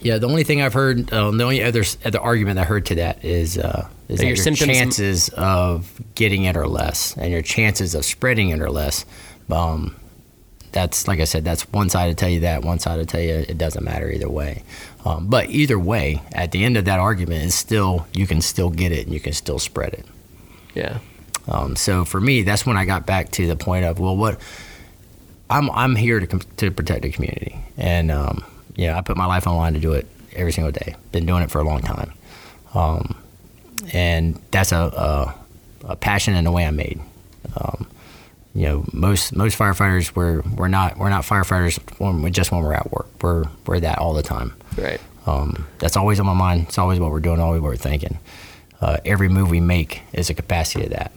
[0.00, 2.94] Yeah, the only thing I've heard, uh, the only other other argument I heard to
[2.96, 7.42] that is uh, is that your your, chances of getting it are less, and your
[7.42, 9.04] chances of spreading it are less.
[9.50, 9.96] Um,
[10.72, 13.20] that's like I said, that's one side to tell you that, one side to tell
[13.20, 14.62] you it doesn't matter either way.
[15.04, 18.70] Um, but either way, at the end of that argument, is still you can still
[18.70, 20.06] get it and you can still spread it.
[20.74, 20.98] yeah.
[21.48, 24.40] Um, so for me, that's when I got back to the point of well, what
[25.50, 28.44] I'm I'm here to to protect the community, and um,
[28.76, 30.94] yeah, I put my life on the line to do it every single day.
[31.10, 32.12] Been doing it for a long time,
[32.74, 33.16] um,
[33.92, 35.34] and that's a, a
[35.84, 37.00] a passion and a way I made.
[37.56, 37.88] Um,
[38.54, 42.74] you know, most most firefighters we're we're not we're not firefighters when, just when we're
[42.74, 43.08] at work.
[43.20, 44.54] We're we're that all the time.
[44.76, 45.00] Right.
[45.26, 46.66] Um, that's always on my mind.
[46.68, 48.18] It's always what we're doing, always what we're thinking.
[48.82, 51.12] Uh, every move we make is a capacity of that.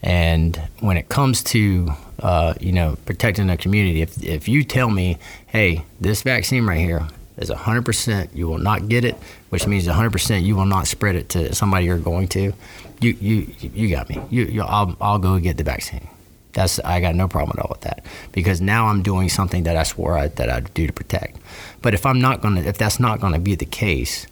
[0.00, 1.90] And when it comes to,
[2.22, 6.78] uh, you know, protecting the community, if, if you tell me, hey, this vaccine right
[6.78, 9.16] here is 100%, you will not get it,
[9.48, 12.52] which means 100% you will not spread it to somebody you're going to,
[13.00, 14.20] you, you, you got me.
[14.30, 16.06] You, you, I'll, I'll go get the vaccine.
[16.52, 19.76] That's I got no problem at all with that because now I'm doing something that
[19.76, 21.36] I swore I, that I'd do to protect.
[21.82, 24.28] But if I'm not gonna, if that's not gonna be the case,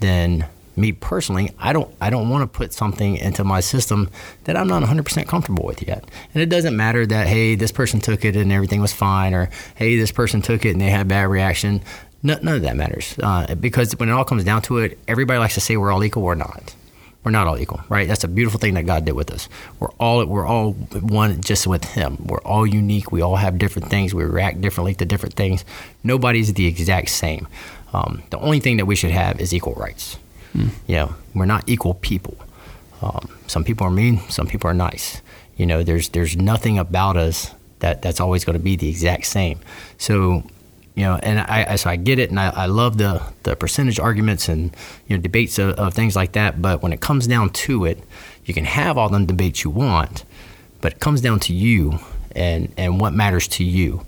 [0.00, 0.46] then
[0.78, 4.08] me personally, I don't I don't want to put something into my system
[4.44, 6.04] that I'm not 100% comfortable with yet.
[6.32, 9.50] And it doesn't matter that hey, this person took it and everything was fine, or
[9.74, 11.82] hey, this person took it and they had a bad reaction.
[12.22, 15.38] No, none of that matters uh, because when it all comes down to it, everybody
[15.38, 16.22] likes to say we're all equal.
[16.22, 16.74] We're not.
[17.24, 18.08] We're not all equal, right?
[18.08, 19.48] That's a beautiful thing that God did with us.
[19.80, 22.16] We're all we're all one just with Him.
[22.24, 23.12] We're all unique.
[23.12, 24.14] We all have different things.
[24.14, 25.64] We react differently to different things.
[26.02, 27.46] Nobody's the exact same.
[27.92, 30.16] Um, the only thing that we should have is equal rights.
[30.58, 30.70] Mm.
[30.86, 32.36] You know, we're not equal people.
[33.00, 34.20] Um, some people are mean.
[34.28, 35.22] Some people are nice.
[35.56, 39.26] You know, there's there's nothing about us that that's always going to be the exact
[39.26, 39.60] same.
[39.98, 40.42] So
[40.98, 44.00] you know, and I, so I get it, and I, I, love the the percentage
[44.00, 46.60] arguments and you know debates of, of, things like that.
[46.60, 48.02] But when it comes down to it,
[48.44, 50.24] you can have all the debates you want,
[50.80, 52.00] but it comes down to you
[52.34, 54.04] and and what matters to you.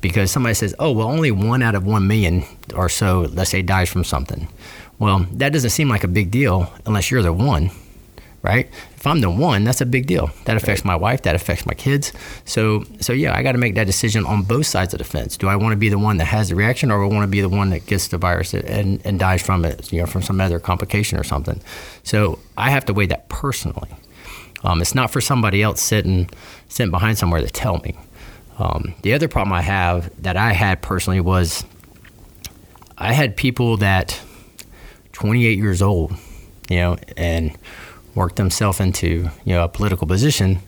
[0.00, 3.60] Because somebody says, "Oh, well, only one out of one million or so, let's say,
[3.60, 4.48] dies from something."
[5.00, 7.70] Well, that doesn't seem like a big deal unless you're the one,
[8.42, 8.68] right?
[8.94, 10.30] If I'm the one, that's a big deal.
[10.44, 11.22] That affects my wife.
[11.22, 12.12] That affects my kids.
[12.44, 15.38] So, so yeah, I got to make that decision on both sides of the fence.
[15.38, 17.28] Do I want to be the one that has the reaction, or I want to
[17.28, 20.20] be the one that gets the virus and, and dies from it, you know, from
[20.20, 21.62] some other complication or something?
[22.02, 23.88] So I have to weigh that personally.
[24.64, 26.28] Um, it's not for somebody else sitting
[26.68, 27.96] sitting behind somewhere to tell me.
[28.58, 31.64] Um, the other problem I have that I had personally was
[32.98, 34.20] I had people that
[35.20, 36.12] 28 years old,
[36.70, 37.56] you know, and
[38.14, 40.58] worked himself into you know a political position.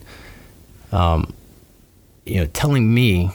[0.91, 1.33] Um,
[2.25, 3.31] you know, telling me,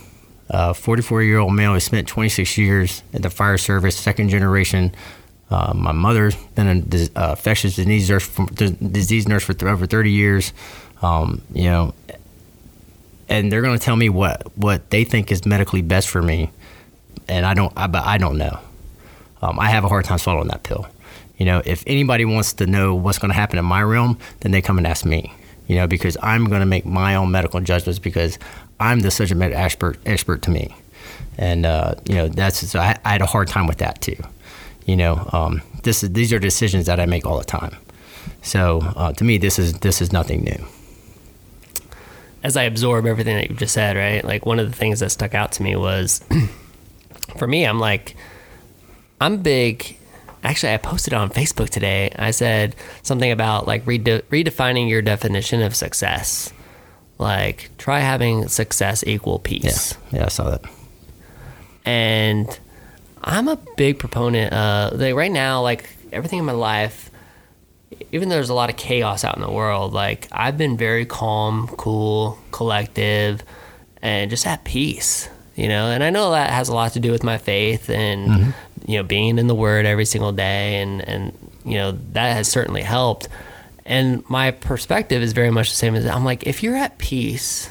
[0.48, 4.94] a 44 year old male who spent 26 years at the fire service, second generation.
[5.50, 9.87] Uh, my mother's been a uh, infectious disease nurse, for, disease nurse for th- over
[9.87, 10.52] 30 years.
[11.02, 11.94] Um, you know,
[13.28, 16.50] and they're going to tell me what what they think is medically best for me,
[17.28, 17.72] and I don't.
[17.76, 18.59] I, but I don't know.
[19.42, 20.87] Um, I have a hard time swallowing that pill.
[21.38, 24.53] You know, if anybody wants to know what's going to happen in my realm, then
[24.53, 25.33] they come and ask me.
[25.68, 28.38] You know, because I'm going to make my own medical judgments because
[28.81, 30.74] I'm the subject matter expert expert to me,
[31.37, 34.16] and uh, you know that's so I, I, had a hard time with that too.
[34.87, 37.77] You know, um, this is these are decisions that I make all the time.
[38.40, 40.64] So uh, to me, this is this is nothing new.
[42.42, 44.24] As I absorb everything that you've just said, right?
[44.24, 46.24] Like one of the things that stuck out to me was,
[47.37, 48.16] for me, I'm like,
[49.20, 49.97] I'm big
[50.44, 52.12] actually, I posted on Facebook today.
[52.16, 56.53] I said something about like rede- redefining your definition of success.
[57.18, 59.94] Like, try having success equal peace.
[60.11, 60.62] Yeah, yeah, I saw that.
[61.85, 62.59] And
[63.22, 64.53] I'm a big proponent.
[64.53, 67.11] Uh, like right now, like everything in my life,
[68.12, 71.07] even though there's a lot of chaos out in the world, like I've been very
[71.07, 73.42] calm, cool, collective,
[74.01, 77.10] and just at peace you know and i know that has a lot to do
[77.10, 78.50] with my faith and mm-hmm.
[78.90, 82.48] you know being in the word every single day and and you know that has
[82.48, 83.28] certainly helped
[83.84, 87.70] and my perspective is very much the same as i'm like if you're at peace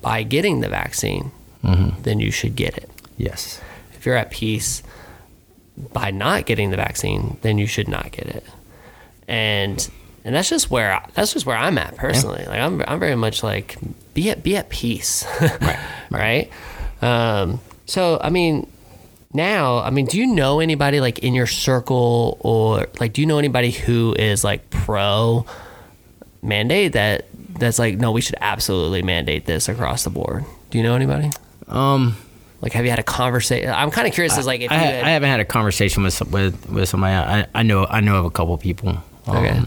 [0.00, 1.30] by getting the vaccine
[1.62, 2.02] mm-hmm.
[2.02, 3.60] then you should get it yes
[3.94, 4.82] if you're at peace
[5.92, 8.44] by not getting the vaccine then you should not get it
[9.28, 9.88] and
[10.24, 12.42] and that's just where I, that's just where I'm at personally.
[12.42, 12.50] Yeah.
[12.50, 13.76] Like I'm I'm very much like
[14.14, 15.78] be at be at peace, right?
[16.10, 16.52] right.
[17.02, 18.70] Um, so I mean,
[19.34, 23.26] now I mean, do you know anybody like in your circle or like do you
[23.26, 25.44] know anybody who is like pro
[26.42, 27.26] mandate that
[27.58, 30.44] that's like no, we should absolutely mandate this across the board?
[30.70, 31.30] Do you know anybody?
[31.68, 32.16] Um.
[32.62, 33.70] Like, have you had a conversation?
[33.70, 34.38] I'm kind of curious.
[34.38, 37.12] As like, if I, had, I haven't had a conversation with with with somebody.
[37.12, 39.02] I, I know I know of a couple people.
[39.26, 39.60] Um, okay.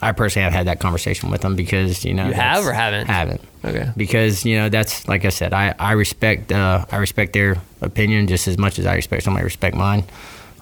[0.00, 3.06] I personally have had that conversation with them because you know you have or haven't?
[3.06, 3.40] haven't.
[3.64, 3.90] Okay.
[3.96, 8.26] Because you know that's like I said I I respect uh, I respect their opinion
[8.26, 10.04] just as much as I respect somebody respect mine,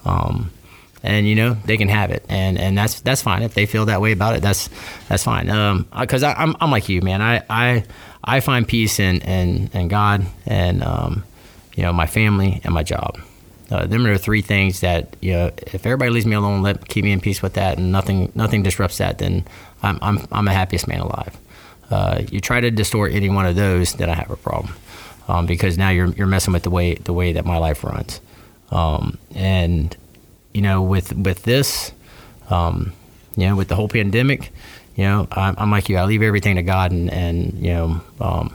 [0.05, 0.51] um,
[1.03, 2.25] and you know they can have it.
[2.29, 3.43] And and that's that's fine.
[3.43, 4.71] If they feel that way about it that's
[5.09, 5.51] that's fine.
[5.51, 7.21] Um because I'm I'm like you man.
[7.21, 7.85] I I
[8.25, 11.25] I find peace in in, in God and um
[11.75, 13.19] you know my family and my job
[13.71, 15.51] uh, them are three things that you know.
[15.59, 18.63] If everybody leaves me alone, let keep me in peace with that, and nothing nothing
[18.63, 19.45] disrupts that, then
[19.83, 21.37] I'm I'm I'm the happiest man alive.
[21.91, 24.75] Uh, you try to distort any one of those, then I have a problem,
[25.29, 28.21] um, because now you're you're messing with the way the way that my life runs,
[28.71, 29.97] um, and
[30.53, 31.93] you know with with this,
[32.51, 32.93] um,
[33.37, 34.53] you know with the whole pandemic,
[34.95, 35.97] you know I'm, I'm, like you.
[35.97, 38.55] I leave everything to God, and and you know um,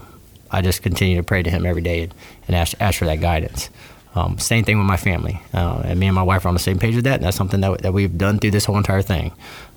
[0.50, 2.14] I just continue to pray to Him every day and,
[2.48, 3.70] and ask ask for that guidance.
[4.14, 5.42] Um, same thing with my family.
[5.54, 7.16] Uh, and me and my wife are on the same page with that.
[7.16, 9.32] And that's something that, that we've done through this whole entire thing.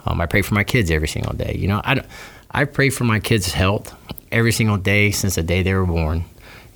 [0.06, 1.56] Um, I pray for my kids every single day.
[1.58, 2.02] You know, I,
[2.50, 3.94] I pray for my kids' health
[4.32, 6.24] every single day since the day they were born.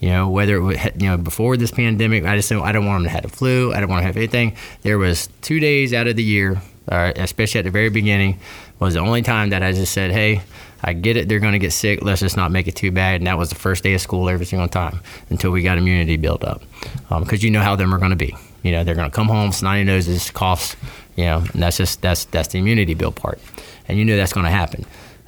[0.01, 3.03] You know, whether it was, you know before this pandemic, I just I don't want
[3.03, 3.73] them to have the flu.
[3.73, 4.57] I don't want to have anything.
[4.83, 8.38] There was two days out of the year, uh, especially at the very beginning,
[8.79, 10.42] was the only time that I just said, "Hey,
[10.83, 11.29] I get it.
[11.29, 12.03] They're going to get sick.
[12.03, 14.29] Let's just not make it too bad." And that was the first day of school
[14.29, 16.62] every single time until we got immunity built up,
[17.09, 18.35] because um, you know how them are going to be.
[18.62, 20.77] You know, they're going to come home, snotty noses, coughs.
[21.17, 23.41] You know, and that's just that's that's the immunity build part,
[23.88, 24.85] and you know that's going to happen.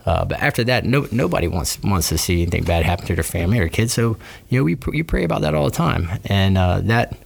[0.06, 3.24] Uh, but after that, no, nobody wants wants to see anything bad happen to their
[3.24, 3.92] family or kids.
[3.92, 4.16] So
[4.48, 7.16] you know, we you pray about that all the time, and uh, that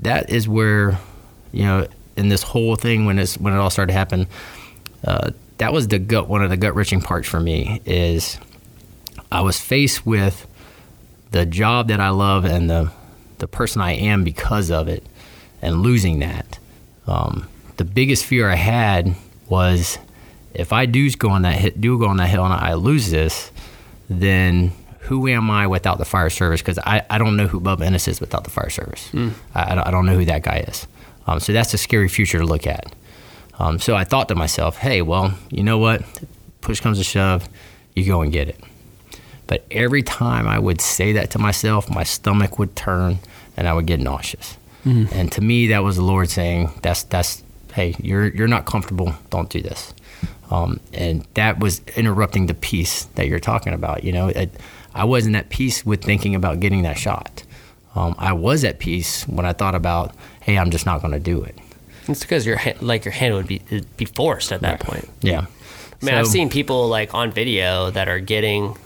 [0.00, 0.98] that is where
[1.52, 4.26] you know in this whole thing when it's when it all started to happen.
[5.04, 8.38] Uh, that was the gut one of the gut wrenching parts for me is
[9.30, 10.46] I was faced with
[11.30, 12.92] the job that I love and the
[13.38, 15.04] the person I am because of it,
[15.60, 16.58] and losing that.
[17.06, 19.14] Um, the biggest fear I had
[19.48, 19.98] was
[20.54, 23.10] if I do go on that hit, do go on that hill and I lose
[23.10, 23.50] this,
[24.08, 26.62] then who am I without the fire service?
[26.62, 29.08] Because I, I don't know who Bubba Ennis is without the fire service.
[29.12, 29.32] Mm.
[29.54, 30.86] I, I don't know who that guy is.
[31.26, 32.94] Um, so that's a scary future to look at.
[33.58, 36.02] Um, so I thought to myself, hey, well, you know what?
[36.60, 37.48] Push comes to shove,
[37.94, 38.60] you go and get it.
[39.46, 43.18] But every time I would say that to myself, my stomach would turn
[43.56, 44.58] and I would get nauseous.
[44.84, 45.14] Mm-hmm.
[45.14, 47.42] And to me, that was the Lord saying, "That's that's
[47.72, 49.14] hey, you're you're not comfortable.
[49.30, 49.94] Don't do this."
[50.50, 54.04] Um, and that was interrupting the peace that you're talking about.
[54.04, 54.50] You know, it,
[54.94, 57.42] I wasn't at peace with thinking about getting that shot.
[57.96, 61.20] Um, I was at peace when I thought about, hey, I'm just not going to
[61.20, 61.56] do it.
[62.08, 63.60] It's because your like your hand would be
[63.96, 64.80] be forced at that right.
[64.80, 65.08] point.
[65.20, 65.46] Yeah.
[66.02, 68.76] I mean, so, I've seen people like on video that are getting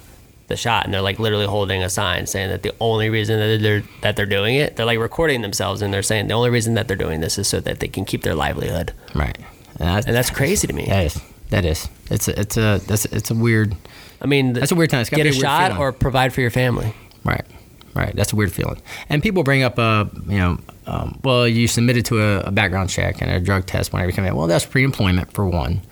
[0.50, 3.62] the shot and they're like literally holding a sign saying that the only reason that
[3.62, 6.74] they're that they're doing it, they're like recording themselves and they're saying the only reason
[6.74, 8.92] that they're doing this is so that they can keep their livelihood.
[9.14, 9.38] Right.
[9.78, 10.86] And that's, and that's crazy to me.
[10.86, 11.20] That is.
[11.50, 11.88] That is.
[12.10, 13.76] It's a, it's a that's it's a weird.
[14.20, 15.00] I mean, that's a weird time.
[15.00, 16.94] It's get a, a shot or provide for your family.
[17.24, 17.44] Right.
[17.92, 18.14] Right.
[18.14, 18.80] That's a weird feeling.
[19.08, 22.88] And people bring up, uh, you know, um, well, you submitted to a, a, background
[22.88, 24.36] check and a drug test whenever you come in.
[24.36, 25.82] Well, that's pre-employment for one.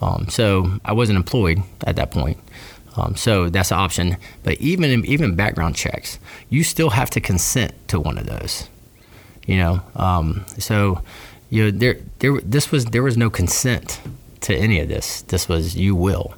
[0.00, 2.38] Um, so I wasn't employed at that point.
[2.96, 4.16] Um, so that's an option.
[4.42, 6.18] But even even background checks,
[6.48, 8.68] you still have to consent to one of those.
[9.46, 11.02] You know, um, so
[11.50, 14.00] you know there there this was there was no consent
[14.40, 15.22] to any of this.
[15.22, 16.34] This was you will,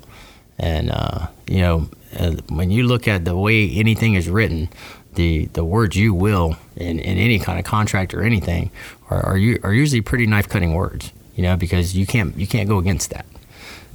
[0.59, 4.69] and uh, you know uh, when you look at the way anything is written,
[5.15, 8.71] the the words you will in, in any kind of contract or anything
[9.09, 11.13] are are, you, are usually pretty knife cutting words.
[11.35, 13.27] You know because you can't you can't go against that,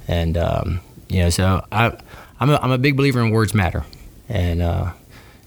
[0.08, 1.96] and um, you know so I
[2.40, 3.84] I'm a, I'm a big believer in words matter,
[4.28, 4.92] and uh,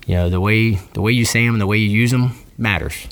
[0.05, 3.07] you know the way the way you say them, the way you use them matters.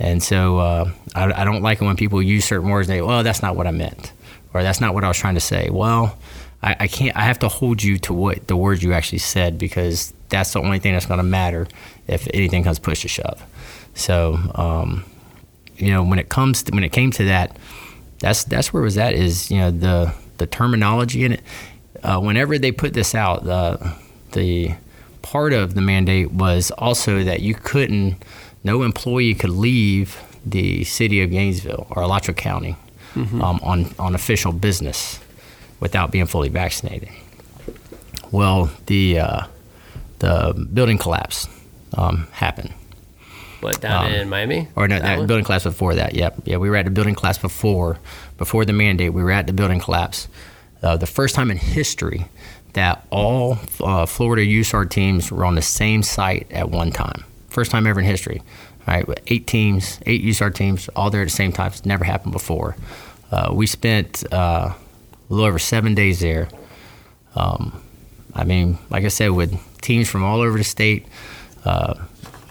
[0.00, 3.02] And so uh, I, I, don't like it when people use certain words and they,
[3.02, 4.12] well, that's not what I meant
[4.54, 5.70] or that's not what I was trying to say.
[5.70, 6.18] Well,
[6.62, 7.16] I, I can't.
[7.16, 10.60] I have to hold you to what the words you actually said because that's the
[10.60, 11.66] only thing that's going to matter
[12.06, 13.42] if anything comes push to shove.
[13.94, 15.04] So, um,
[15.76, 17.56] you know, when it comes to, when it came to that,
[18.20, 19.14] that's that's where it was at.
[19.14, 21.42] Is you know the the terminology in it.
[22.02, 23.94] Uh, whenever they put this out, the
[24.32, 24.74] the
[25.22, 28.22] part of the mandate was also that you couldn't,
[28.64, 32.76] no employee could leave the city of Gainesville or Alachua County
[33.14, 33.42] mm-hmm.
[33.42, 35.20] um, on on official business
[35.80, 37.10] without being fully vaccinated.
[38.30, 39.42] Well, the uh,
[40.18, 41.48] the building collapse
[41.94, 42.72] um, happened.
[43.60, 44.68] What down um, in Miami?
[44.76, 46.14] Or no, that, that building collapse before that.
[46.14, 47.98] Yep, yeah, we were at the building collapse before
[48.36, 49.12] before the mandate.
[49.12, 50.28] We were at the building collapse.
[50.82, 52.26] Uh, the first time in history
[52.74, 57.24] that all uh, Florida USAR teams were on the same site at one time.
[57.48, 58.42] First time ever in history.
[58.86, 61.66] Right, eight teams, eight USAR teams, all there at the same time.
[61.66, 62.74] It's never happened before.
[63.30, 64.76] Uh, we spent uh, a
[65.28, 66.48] little over seven days there.
[67.34, 67.82] Um,
[68.34, 71.06] I mean, like I said, with teams from all over the state,
[71.64, 71.94] uh,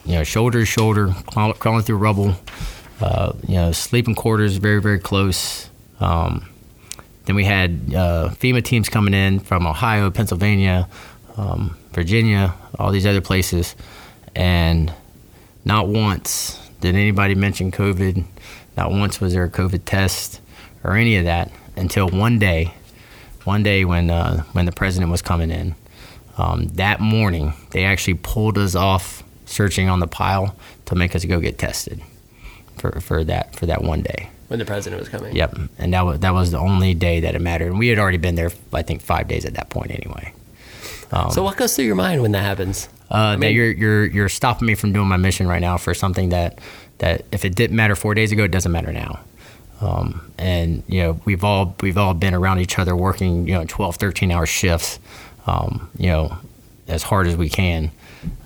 [0.05, 2.35] you know, shoulder to shoulder, crawling through rubble,
[3.01, 5.69] uh, you know, sleeping quarters very, very close.
[5.99, 6.49] Um,
[7.25, 10.87] then we had uh, FEMA teams coming in from Ohio, Pennsylvania,
[11.35, 13.75] um, Virginia, all these other places.
[14.35, 14.93] And
[15.65, 18.23] not once did anybody mention COVID.
[18.75, 20.39] Not once was there a COVID test
[20.83, 22.73] or any of that until one day,
[23.43, 25.75] one day when uh, when the president was coming in.
[26.38, 31.25] Um, that morning, they actually pulled us off searching on the pile to make us
[31.25, 32.02] go get tested
[32.77, 34.29] for, for that for that one day.
[34.48, 35.35] When the president was coming.
[35.35, 38.00] Yep, and that was that was the only day that it mattered, and we had
[38.00, 40.33] already been there, I think, five days at that point anyway.
[41.12, 42.90] Um, so what goes through your mind when that happens?
[43.10, 46.29] uh, that you're you're you're stopping me from doing my mission right now for something
[46.29, 46.60] that
[47.00, 49.19] that if it didn't matter four days ago, it doesn't matter now.
[49.79, 53.63] Um, and you know we've all we've all been around each other working you know
[53.67, 55.00] 12 13 hour shifts
[55.48, 56.37] um, you know
[56.87, 57.91] as hard as we can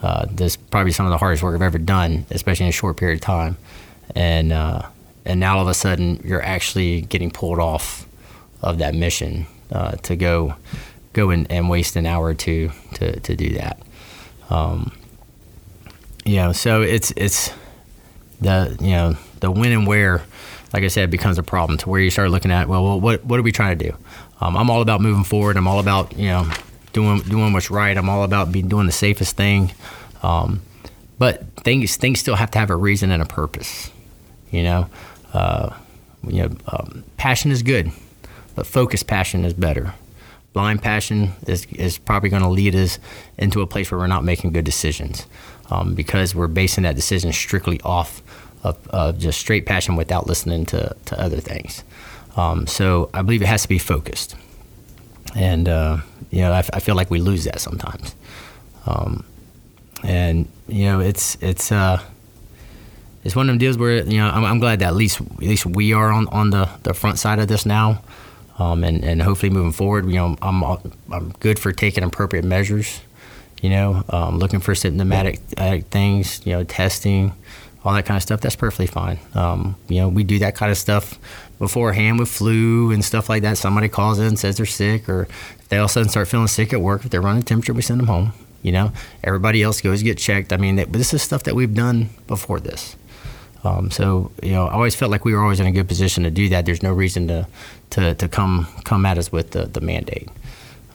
[0.02, 2.74] uh, this is probably some of the hardest work I've ever done especially in a
[2.74, 3.58] short period of time
[4.16, 4.84] and uh,
[5.26, 8.08] and now all of a sudden you're actually getting pulled off
[8.62, 10.56] of that mission uh, to go
[11.14, 13.82] go and, and waste an hour or two to, to do that
[14.50, 14.92] um,
[16.24, 17.52] you know so it's it's
[18.40, 20.24] the you know the when and where
[20.74, 23.40] like I said, becomes a problem to where you start looking at, well, what what
[23.40, 23.98] are we trying to do?
[24.40, 25.58] Um, I'm all about moving forward.
[25.58, 26.50] I'm all about you know
[26.94, 27.98] doing doing what's right.
[27.98, 29.72] I'm all about being doing the safest thing.
[30.24, 30.62] Um,
[31.18, 33.92] but things things still have to have a reason and a purpose.
[34.52, 34.90] You know,
[35.34, 35.76] uh,
[36.28, 37.92] you know, um, passion is good,
[38.56, 39.94] but focused passion is better.
[40.54, 43.00] Blind passion is is probably going to lead us
[43.38, 45.26] into a place where we're not making good decisions
[45.70, 48.22] um, because we're basing that decision strictly off
[48.64, 51.84] of, of just straight passion without listening to, to other things.
[52.36, 54.36] Um, so I believe it has to be focused.
[55.36, 55.98] And, uh,
[56.30, 58.16] you know, I, I, feel like we lose that sometimes.
[58.86, 59.24] Um,
[60.04, 62.02] and, you know, it's, it's, uh,
[63.24, 65.40] it's one of them deals where, you know, I'm, I'm, glad that at least, at
[65.40, 68.02] least we are on, on the, the front side of this now.
[68.60, 73.02] Um, and, and hopefully moving forward, you know, I'm, I'm good for taking appropriate measures,
[73.62, 77.34] you know, um, looking for symptomatic uh, things, you know, testing,
[77.84, 79.20] all that kind of stuff, that's perfectly fine.
[79.34, 81.18] Um, you know, we do that kind of stuff
[81.58, 83.58] beforehand with flu and stuff like that.
[83.58, 85.28] Somebody calls in and says they're sick, or
[85.70, 87.82] they all of a sudden start feeling sick at work, if they're running temperature, we
[87.82, 88.34] send them home.
[88.62, 88.92] You know,
[89.24, 90.54] everybody else goes get checked.
[90.54, 92.96] I mean, this is stuff that we've done before this.
[93.64, 96.24] Um, so you know, I always felt like we were always in a good position
[96.24, 96.66] to do that.
[96.66, 97.48] There's no reason to
[97.92, 100.30] to, to come come at us with the, the mandate.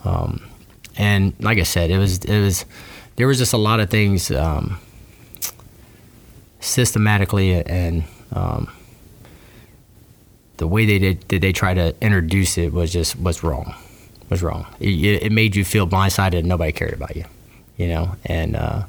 [0.05, 0.49] Um,
[0.97, 2.64] and like I said, it was it was
[3.16, 4.30] there was just a lot of things.
[4.30, 4.78] Um,
[6.66, 8.70] systematically and um,
[10.56, 13.74] the way they did, did they try to introduce it was just was wrong
[14.28, 14.66] was wrong.
[14.80, 17.24] It, it made you feel blindsided and nobody cared about you
[17.76, 18.16] you know?
[18.24, 18.84] And uh,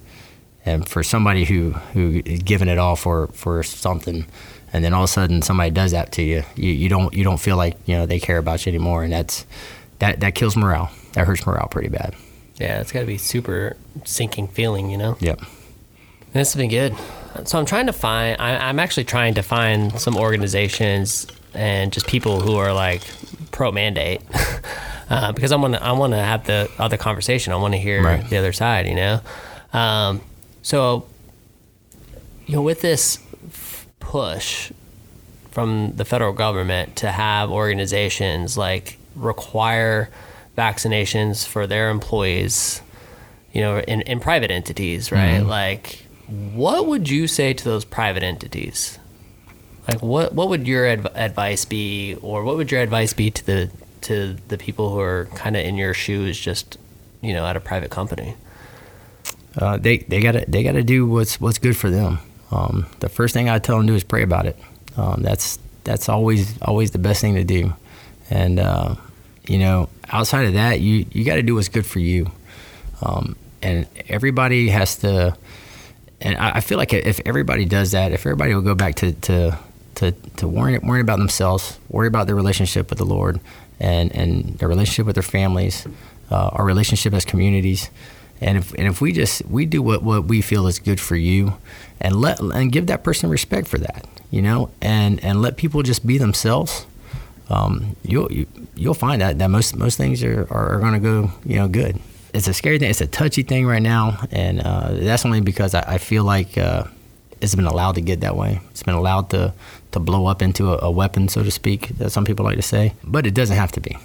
[0.65, 4.25] and for somebody who who is giving it all for for something
[4.73, 7.23] and then all of a sudden somebody does that to you you, you don't you
[7.23, 9.03] don't feel like you know they care about you anymore.
[9.03, 9.45] And that's
[9.99, 10.91] that that kills morale.
[11.13, 12.15] That hurts morale pretty bad.
[12.59, 15.17] Yeah it's got to be super sinking feeling you know?
[15.19, 15.41] Yep
[16.33, 16.95] this has been good
[17.45, 18.39] so I'm trying to find.
[18.39, 23.01] I, am actually trying to find some organizations and just people who are like
[23.51, 24.21] pro mandate,
[25.09, 25.83] uh, because I want to.
[25.83, 27.53] I want to have the other conversation.
[27.53, 28.29] I want to hear right.
[28.29, 28.87] the other side.
[28.87, 29.21] You know,
[29.73, 30.21] um,
[30.61, 31.05] so
[32.45, 33.19] you know, with this
[33.99, 34.71] push
[35.51, 40.09] from the federal government to have organizations like require
[40.57, 42.81] vaccinations for their employees,
[43.51, 45.39] you know, in, in private entities, right?
[45.39, 45.49] Mm-hmm.
[45.49, 48.99] Like what would you say to those private entities?
[49.87, 53.45] Like, what what would your adv- advice be, or what would your advice be to
[53.45, 53.71] the
[54.01, 56.77] to the people who are kind of in your shoes, just
[57.21, 58.35] you know, at a private company?
[59.57, 62.19] Uh, they they gotta they gotta do what's what's good for them.
[62.51, 64.57] Um, the first thing I tell them to do is pray about it.
[64.97, 67.73] Um, that's that's always always the best thing to do.
[68.29, 68.95] And uh,
[69.47, 72.29] you know, outside of that, you you got to do what's good for you.
[73.01, 75.37] Um, and everybody has to
[76.21, 79.57] and I, feel like if everybody does that, if everybody will go back to to
[79.95, 83.39] to, to worrying, worrying about themselves, worry about their relationship with the Lord,
[83.79, 85.87] and and their relationship with their families,
[86.31, 87.89] uh, our relationship as communities,
[88.41, 91.15] and if and if we just we do what what we feel is good for
[91.15, 91.57] you,
[92.01, 95.83] and let and give that person respect for that, you know, and and let people
[95.83, 96.87] just be themselves.
[97.49, 100.79] Um, you'll you, will you will find that that most most things are, are, are
[100.79, 101.99] going to go you know good
[102.37, 102.89] it's a scary thing.
[102.89, 106.57] It's a touchy thing right now, and uh, that's only because I, I feel like
[106.57, 106.83] uh,
[107.41, 108.61] it's been allowed to get that way.
[108.69, 109.53] It's been allowed to
[109.91, 112.61] to blow up into a, a, weapon, so to speak, that some people like to
[112.61, 112.93] say.
[113.03, 113.97] But it doesn't have to be.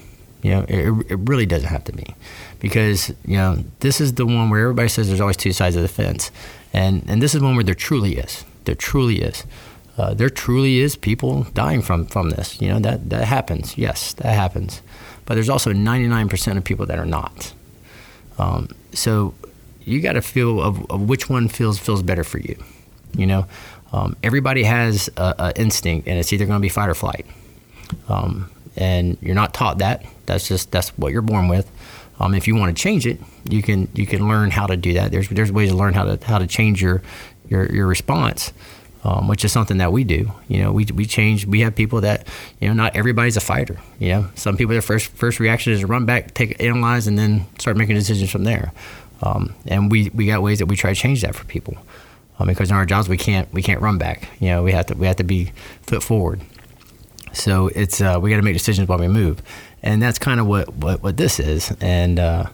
[0.43, 2.15] You know, it, it really doesn't have to be,
[2.59, 5.83] because you know this is the one where everybody says there's always two sides of
[5.83, 6.31] the fence,
[6.73, 8.45] and and this is one where there truly is.
[8.65, 9.45] There truly is.
[9.99, 12.61] Uh, there truly is people dying from from this.
[12.63, 13.77] You know that that happens.
[13.77, 14.81] Yes, that happens.
[15.25, 17.55] But there's also 99% of people that are not.
[18.39, 19.35] Um, so
[19.85, 22.63] you got to feel of, of, which one feels feels better for you.
[23.17, 23.47] You know,
[23.93, 27.27] um, everybody has an instinct, and it's either going to be fight or flight.
[28.09, 30.05] Um, and you're not taught that.
[30.27, 31.71] That's just that's what you're born with.
[32.21, 33.19] Um, if you want to change it,
[33.49, 35.11] you can you can learn how to do that.
[35.11, 37.03] There's there's ways to learn how to how to change your
[37.49, 38.53] your, your response.
[39.05, 40.33] Um, which is something that we do.
[40.49, 41.47] You know, we, we change.
[41.47, 42.27] We have people that
[42.61, 43.79] you know, not everybody's a fighter.
[43.99, 47.19] You know, some people their first first reaction is to run back, take analyze, and
[47.19, 48.73] then start making decisions from there.
[49.23, 51.77] Um, and we we got ways that we try to change that for people
[52.39, 54.29] um, because in our jobs we can't we can't run back.
[54.41, 56.41] You know, we have to we have to be foot forward.
[57.33, 59.43] So it's uh, we got to make decisions while we move,
[59.83, 61.73] and that's kind of what, what what this is.
[61.81, 62.47] And uh,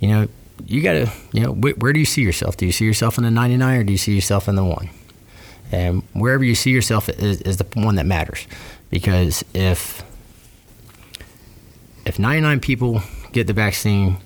[0.00, 0.28] you know,
[0.66, 2.56] you got to you know wh- where do you see yourself?
[2.56, 4.90] Do you see yourself in the 99 or do you see yourself in the one?
[5.72, 8.46] And wherever you see yourself is, is the one that matters,
[8.90, 10.02] because if
[12.04, 13.02] if 99 people
[13.32, 14.16] get the vaccine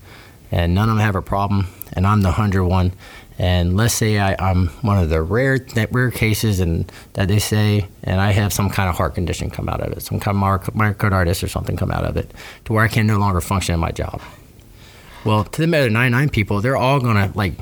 [0.51, 2.93] and none of them have a problem, and I'm the hundred one,
[3.39, 5.59] and let's say I, am one of the rare
[5.91, 9.69] rare cases, and that they say, and I have some kind of heart condition come
[9.69, 12.33] out of it, some kind of myocarditis or something come out of it,
[12.67, 14.21] to where I can no longer function in my job.
[15.25, 17.55] Well, to the other 99 people, they're all gonna like,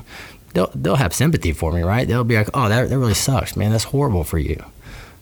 [0.53, 2.07] they'll they'll have sympathy for me, right?
[2.07, 3.71] They'll be like, oh, that that really sucks, man.
[3.71, 4.63] That's horrible for you.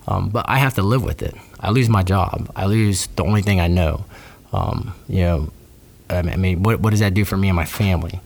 [0.07, 1.35] Um, but I have to live with it.
[1.59, 2.51] I lose my job.
[2.55, 4.05] I lose the only thing I know.
[4.51, 5.51] Um, you know,
[6.09, 8.19] I mean, what what does that do for me and my family?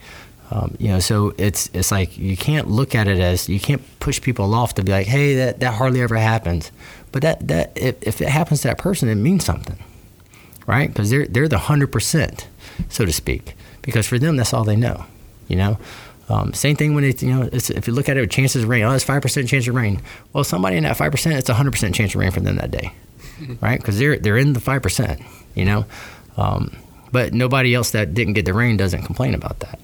[0.51, 3.82] Um, you know, so it's it's like you can't look at it as you can't
[3.99, 6.72] push people off to be like, hey, that, that hardly ever happens.
[7.12, 9.78] But that that if, if it happens to that person, it means something,
[10.68, 10.88] right?
[10.88, 12.47] Because they're they're the hundred percent,
[12.89, 13.56] so to speak.
[13.82, 15.06] Because for them, that's all they know.
[15.47, 15.78] You know,
[16.28, 18.63] um, same thing when it's you know it's, if you look at it with chances
[18.63, 20.01] of rain, oh, it's five percent chance of rain.
[20.34, 22.55] Well, somebody in that five percent, it's a hundred percent chance of rain for them
[22.55, 22.91] that day,
[23.61, 23.80] right?
[23.80, 25.21] Because they're they're in the five percent.
[25.53, 25.86] You know.
[26.38, 26.76] Um,
[27.11, 29.80] but nobody else that didn't get the rain doesn't complain about that.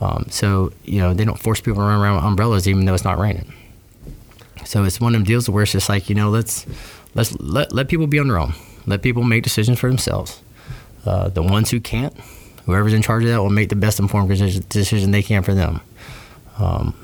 [0.00, 2.94] Um, so you know they don't force people to run around with umbrellas even though
[2.94, 3.52] it's not raining.
[4.64, 6.66] So it's one of them deals where it's just like you know let's
[7.14, 8.54] let's let let people be on their own.
[8.86, 10.40] Let people make decisions for themselves.
[11.04, 12.14] Uh, the ones who can't,
[12.66, 14.28] whoever's in charge of that will make the best informed
[14.68, 15.80] decision they can for them.
[16.58, 16.94] Um,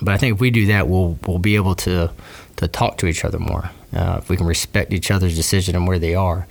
[0.00, 2.10] but I think if we do that, we'll we'll be able to
[2.56, 3.70] to talk to each other more.
[3.94, 6.46] Uh, if we can respect each other's decision and where they are,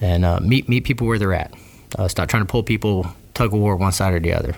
[0.00, 1.52] and uh, meet meet people where they're at.
[1.98, 4.56] Uh, stop trying to pull people tug of war one side or the other.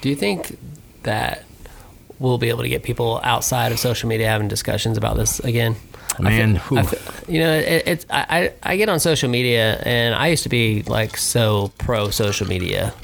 [0.00, 0.58] Do you think
[1.02, 1.44] that
[2.18, 5.76] we'll be able to get people outside of social media having discussions about this again?
[6.20, 9.80] Man, I feel, I feel, you know, it, it's I, I get on social media,
[9.84, 12.94] and I used to be like so pro social media.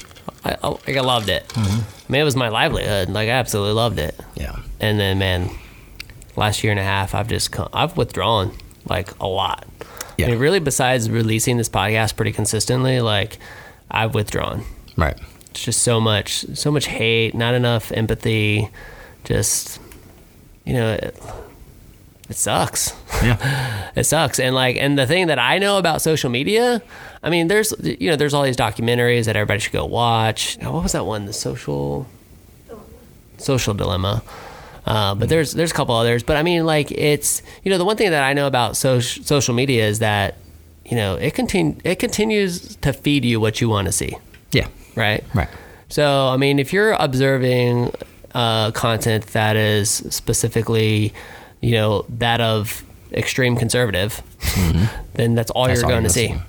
[0.43, 1.47] I, I, like I loved it.
[1.49, 1.81] Mm-hmm.
[1.81, 3.09] I mean, it was my livelihood.
[3.09, 4.19] Like I absolutely loved it.
[4.35, 4.59] Yeah.
[4.79, 5.49] And then, man,
[6.35, 8.51] last year and a half, I've just come, I've withdrawn
[8.87, 9.65] like a lot.
[10.17, 10.27] Yeah.
[10.27, 13.39] I mean, really, besides releasing this podcast pretty consistently, like
[13.89, 14.63] I've withdrawn.
[14.95, 15.17] Right
[15.55, 18.69] it's just so much so much hate not enough empathy
[19.23, 19.79] just
[20.65, 21.17] you know it,
[22.29, 22.93] it sucks.
[23.23, 23.81] Yeah.
[23.95, 24.39] It sucks.
[24.39, 26.81] And like and the thing that i know about social media
[27.23, 30.57] i mean there's you know there's all these documentaries that everybody should go watch.
[30.59, 31.25] What was that one?
[31.25, 32.05] The social
[33.37, 34.21] social dilemma.
[34.85, 36.23] Uh, but there's there's a couple others.
[36.23, 38.99] But i mean like it's you know the one thing that i know about so-
[38.99, 40.35] social media is that
[40.85, 44.17] you know it continue it continues to feed you what you want to see.
[44.51, 44.67] Yeah.
[44.95, 45.23] Right?
[45.33, 45.49] Right.
[45.89, 47.93] So, I mean, if you're observing
[48.33, 51.13] uh, content that is specifically,
[51.61, 54.85] you know, that of extreme conservative, mm-hmm.
[55.13, 56.29] then that's all that's you're all going to see.
[56.29, 56.41] see.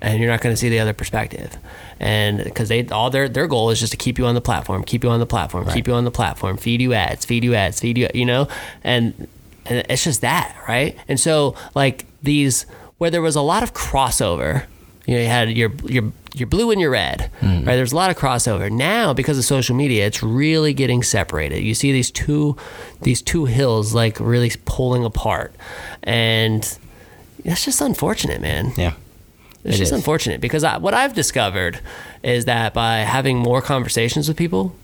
[0.00, 1.56] And you're not going to see the other perspective,
[2.00, 4.82] and because they all their their goal is just to keep you on the platform,
[4.82, 5.74] keep you on the platform, right.
[5.74, 8.48] keep you on the platform, feed you ads, feed you ads, feed you, you know,
[8.82, 9.28] and
[9.64, 10.98] and it's just that, right?
[11.06, 12.66] And so like these
[12.98, 14.64] where there was a lot of crossover,
[15.12, 17.66] you know, you had your your your blue and your red, mm.
[17.66, 17.76] right?
[17.76, 20.06] There's a lot of crossover now because of social media.
[20.06, 21.62] It's really getting separated.
[21.62, 22.56] You see these two,
[23.02, 25.54] these two hills like really pulling apart,
[26.02, 26.62] and
[27.44, 28.72] that's just unfortunate, man.
[28.78, 28.94] Yeah,
[29.64, 29.98] it's it just is.
[29.98, 31.80] unfortunate because I, what I've discovered
[32.22, 34.74] is that by having more conversations with people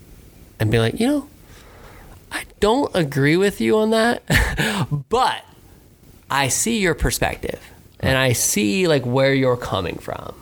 [0.61, 1.29] and being like, you know,
[2.31, 4.23] I don't agree with you on that,
[5.09, 5.43] but
[6.31, 7.63] I see your perspective
[8.01, 10.35] and I see like where you're coming from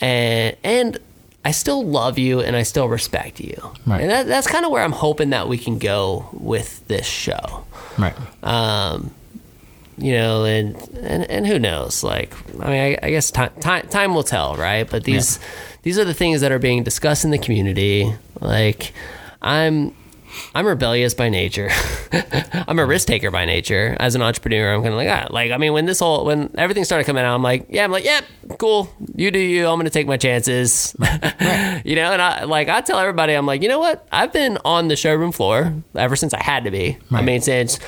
[0.00, 0.98] and and
[1.44, 3.54] I still love you and I still respect you.
[3.86, 4.00] Right.
[4.00, 7.64] And that, that's kind of where I'm hoping that we can go with this show.
[7.98, 8.14] Right.
[8.42, 9.14] Um,
[9.98, 12.02] you know, and, and, and who knows?
[12.02, 14.88] Like, I mean, I, I guess time, time, time will tell, right?
[14.90, 15.44] But these, yeah.
[15.82, 18.10] these are the things that are being discussed in the community.
[18.40, 18.92] Like,
[19.42, 19.94] I'm,
[20.54, 21.70] I'm rebellious by nature.
[22.68, 23.96] I'm a risk taker by nature.
[24.00, 26.54] As an entrepreneur, I'm kind of like, ah, like I mean, when this whole when
[26.56, 28.20] everything started coming out, I'm like, yeah, I'm like, yeah,
[28.58, 28.92] cool.
[29.14, 29.66] You do you.
[29.66, 30.94] I'm gonna take my chances.
[30.98, 31.82] right.
[31.84, 34.06] you know, and I like I tell everybody, I'm like, you know what?
[34.12, 36.98] I've been on the showroom floor ever since I had to be.
[37.10, 37.20] Right.
[37.20, 37.78] I mean, since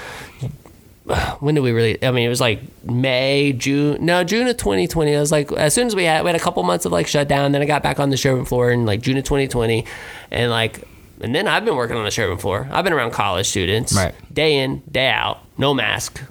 [1.38, 2.02] when did we really?
[2.04, 4.04] I mean, it was like May, June.
[4.04, 5.14] No, June of 2020.
[5.14, 7.06] I was like, as soon as we had we had a couple months of like
[7.06, 9.84] shutdown, then I got back on the showroom floor in like June of 2020,
[10.32, 10.82] and like
[11.20, 12.68] and then I've been working on the showroom floor.
[12.70, 14.14] I've been around college students, right.
[14.32, 16.22] day in, day out, no mask.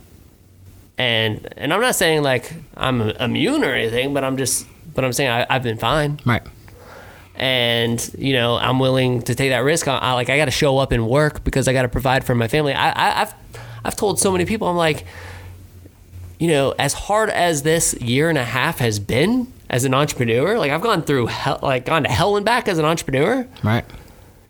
[0.98, 5.14] And and I'm not saying like I'm immune or anything, but I'm just but I'm
[5.14, 6.20] saying I, I've been fine.
[6.26, 6.44] Right.
[7.36, 9.88] And you know I'm willing to take that risk.
[9.88, 12.24] I, I like I got to show up and work because I got to provide
[12.24, 12.74] for my family.
[12.74, 13.34] I, I I've
[13.84, 15.06] I've told so many people I'm like,
[16.40, 20.58] you know, as hard as this year and a half has been as an entrepreneur,
[20.58, 23.46] like I've gone through hell, like gone to hell and back as an entrepreneur.
[23.64, 23.84] Right.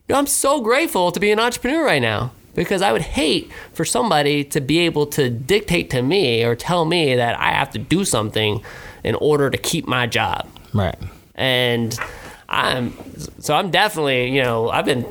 [0.08, 3.52] You know, I'm so grateful to be an entrepreneur right now because I would hate
[3.74, 7.72] for somebody to be able to dictate to me or tell me that I have
[7.72, 8.64] to do something
[9.04, 10.48] in order to keep my job.
[10.74, 10.98] Right.
[11.34, 11.98] And
[12.48, 12.94] I'm
[13.40, 15.06] so I'm definitely, you know, I've been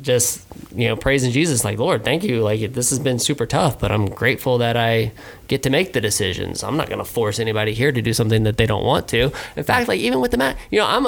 [0.00, 2.42] just, you know, praising Jesus like, Lord, thank you.
[2.42, 5.12] Like this has been super tough, but I'm grateful that I
[5.48, 6.62] get to make the decisions.
[6.62, 9.32] I'm not going to force anybody here to do something that they don't want to.
[9.56, 11.06] In fact, like even with the mask, you know, I'm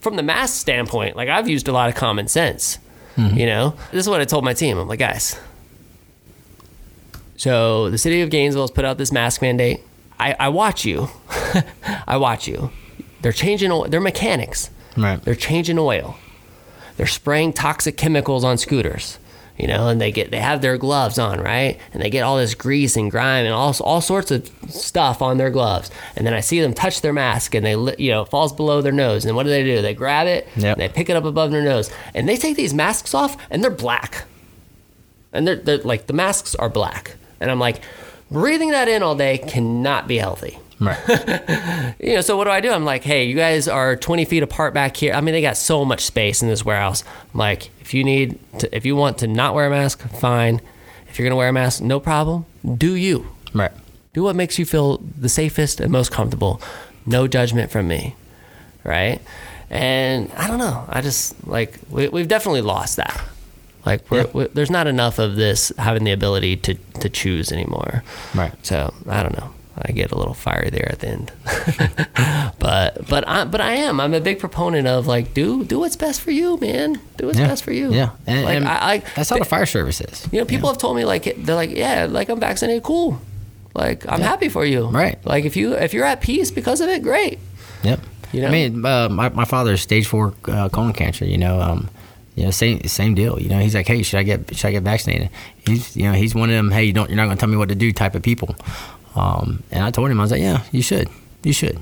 [0.00, 2.78] from the mask standpoint, like I've used a lot of common sense.
[3.16, 3.36] Mm-hmm.
[3.36, 4.76] You know, this is what I told my team.
[4.78, 5.38] I'm like, guys,
[7.36, 9.80] so the city of Gainesville has put out this mask mandate.
[10.18, 11.08] I, I watch you.
[12.06, 12.70] I watch you.
[13.22, 13.70] They're changing.
[13.70, 13.88] oil.
[13.88, 14.70] They're mechanics.
[14.96, 15.22] Right.
[15.22, 16.16] They're changing oil.
[16.96, 19.18] They're spraying toxic chemicals on scooters.
[19.56, 21.78] You know, and they get they have their gloves on, right?
[21.92, 25.38] And they get all this grease and grime and all all sorts of stuff on
[25.38, 25.92] their gloves.
[26.16, 28.82] And then I see them touch their mask, and they you know it falls below
[28.82, 29.24] their nose.
[29.24, 29.80] And what do they do?
[29.80, 30.76] They grab it, Yep.
[30.76, 33.62] and they pick it up above their nose, and they take these masks off, and
[33.62, 34.24] they're black
[35.32, 37.82] and they're, they're like the masks are black and i'm like
[38.30, 41.94] breathing that in all day cannot be healthy Right.
[42.00, 42.70] you know so what do i do?
[42.70, 45.14] I'm like hey you guys are 20 feet apart back here.
[45.14, 47.04] I mean they got so much space in this warehouse.
[47.32, 50.60] I'm like if you need to if you want to not wear a mask fine.
[51.08, 52.44] If you're gonna wear a mask no problem.
[52.76, 53.28] Do you.
[53.52, 53.72] Right.
[54.12, 56.60] do what makes you feel the safest and most comfortable.
[57.06, 58.16] No judgment from me.
[58.82, 59.20] Right?
[59.70, 60.84] And i don't know.
[60.88, 63.20] I just like we, we've definitely lost that.
[63.86, 64.30] Like we're, Yeah.
[64.32, 68.02] we, there's not enough of this having the ability to, to choose anymore.
[68.34, 68.52] Right.
[68.64, 69.50] so i don't know
[69.82, 71.32] i get a little fiery there at the end
[72.58, 75.96] but but i but i am i'm a big proponent of like do do what's
[75.96, 77.48] best for you man do what's Yeah.
[77.48, 78.10] best for you Yeah.
[78.26, 80.26] And, like and I, I that's how the fire service is.
[80.32, 83.20] you know, people have told me like they're like, yeah, like I'm vaccinated, cool.
[83.74, 84.86] Like I'm happy for you.
[84.86, 85.18] Right.
[85.24, 87.38] Like if you if you're at peace because of it, great.
[87.82, 88.00] Yep.
[88.32, 88.48] You know?
[88.48, 91.24] I mean, uh, my my father's stage four uh, colon cancer.
[91.24, 91.88] You know, um,
[92.36, 93.40] you know, same same deal.
[93.40, 95.30] You know, he's like, hey, should I get should I get vaccinated?
[95.66, 96.70] He's you know he's one of them.
[96.70, 98.54] Hey, you don't you're not going to tell me what to do type of people.
[99.14, 101.08] Um, and I told him I was like, yeah, you should,
[101.42, 101.78] you should,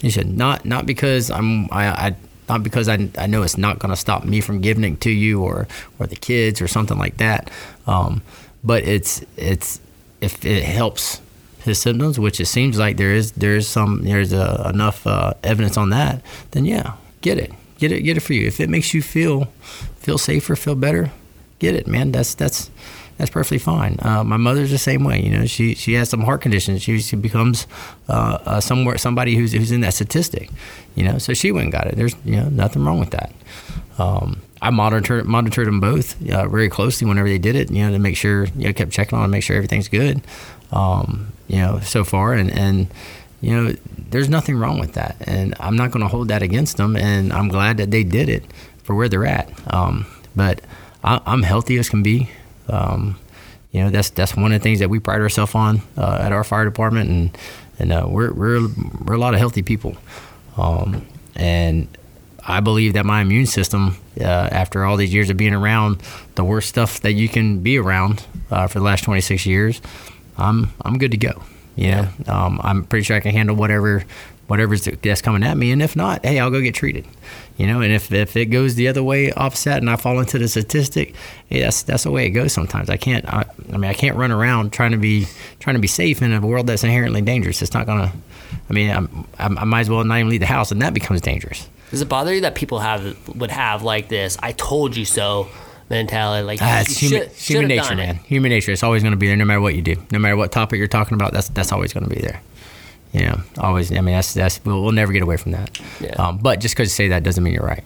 [0.00, 0.36] you should.
[0.36, 1.86] Not not because I'm I.
[1.88, 2.16] I
[2.48, 5.10] not because I, I know it's not going to stop me from giving it to
[5.10, 5.68] you or,
[5.98, 7.50] or the kids or something like that,
[7.86, 8.20] um,
[8.64, 9.80] but it's it's
[10.20, 11.20] if it helps
[11.60, 15.34] his symptoms, which it seems like there is there is some there's uh, enough uh,
[15.42, 16.20] evidence on that,
[16.50, 18.46] then yeah, get it, get it, get it for you.
[18.46, 19.44] If it makes you feel
[19.96, 21.10] feel safer, feel better,
[21.58, 22.12] get it, man.
[22.12, 22.70] That's that's
[23.22, 23.98] that's perfectly fine.
[24.02, 25.22] Uh, my mother's the same way.
[25.22, 26.82] You know, she she has some heart conditions.
[26.82, 27.68] She, she becomes
[28.08, 30.50] uh, uh, somewhere somebody who's who's in that statistic.
[30.96, 31.94] You know, so she went and got it.
[31.94, 33.32] There's you know nothing wrong with that.
[33.96, 37.70] Um, I monitored monitored them both uh, very closely whenever they did it.
[37.70, 40.20] You know, to make sure you know kept checking on, them, make sure everything's good.
[40.72, 42.88] Um, you know, so far and and
[43.40, 43.76] you know,
[44.10, 46.96] there's nothing wrong with that, and I'm not going to hold that against them.
[46.96, 48.44] And I'm glad that they did it
[48.82, 49.48] for where they're at.
[49.72, 50.60] Um, but
[51.04, 52.30] I, I'm healthy as can be.
[52.68, 53.18] Um,
[53.72, 56.32] you know, that's that's one of the things that we pride ourselves on uh, at
[56.32, 57.38] our fire department, and
[57.78, 58.68] and uh, we're we're
[59.04, 59.96] we're a lot of healthy people,
[60.56, 61.88] um, and
[62.46, 66.02] I believe that my immune system, uh, after all these years of being around
[66.34, 69.80] the worst stuff that you can be around uh, for the last 26 years,
[70.36, 71.42] I'm I'm good to go.
[71.76, 74.04] You know, um, I'm pretty sure I can handle whatever
[74.48, 77.06] whatever's that's coming at me, and if not, hey, I'll go get treated.
[77.62, 80.36] You know, and if, if it goes the other way, offset, and I fall into
[80.36, 81.14] the statistic,
[81.48, 82.52] hey, that's that's the way it goes.
[82.52, 83.24] Sometimes I can't.
[83.32, 85.26] I, I mean, I can't run around trying to be
[85.60, 87.62] trying to be safe in a world that's inherently dangerous.
[87.62, 88.10] It's not gonna.
[88.68, 90.92] I mean, I'm, I'm, I might as well not even leave the house, and that
[90.92, 91.68] becomes dangerous.
[91.90, 93.02] Does it bother you that people have
[93.36, 95.46] would have like this "I told you so"
[95.88, 96.44] mentality?
[96.44, 98.06] Like Ah, it's human, should- human nature, done it.
[98.06, 98.16] man.
[98.24, 98.72] Human nature.
[98.72, 99.96] It's always going to be there, no matter what you do.
[100.10, 102.40] No matter what topic you're talking about, that's that's always going to be there.
[103.12, 103.92] You know, always.
[103.92, 105.78] I mean, that's that's we'll, we'll never get away from that.
[106.00, 106.12] Yeah.
[106.14, 107.84] Um, but just because you say that doesn't mean you're right.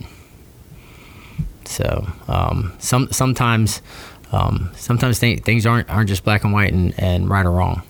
[1.64, 3.83] So um, some sometimes
[4.33, 7.83] um, sometimes th- things aren't aren't just black and white and, and right or wrong.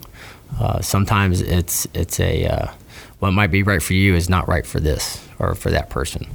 [0.59, 2.72] Uh, sometimes it's it's a uh,
[3.18, 6.26] what might be right for you is not right for this or for that person.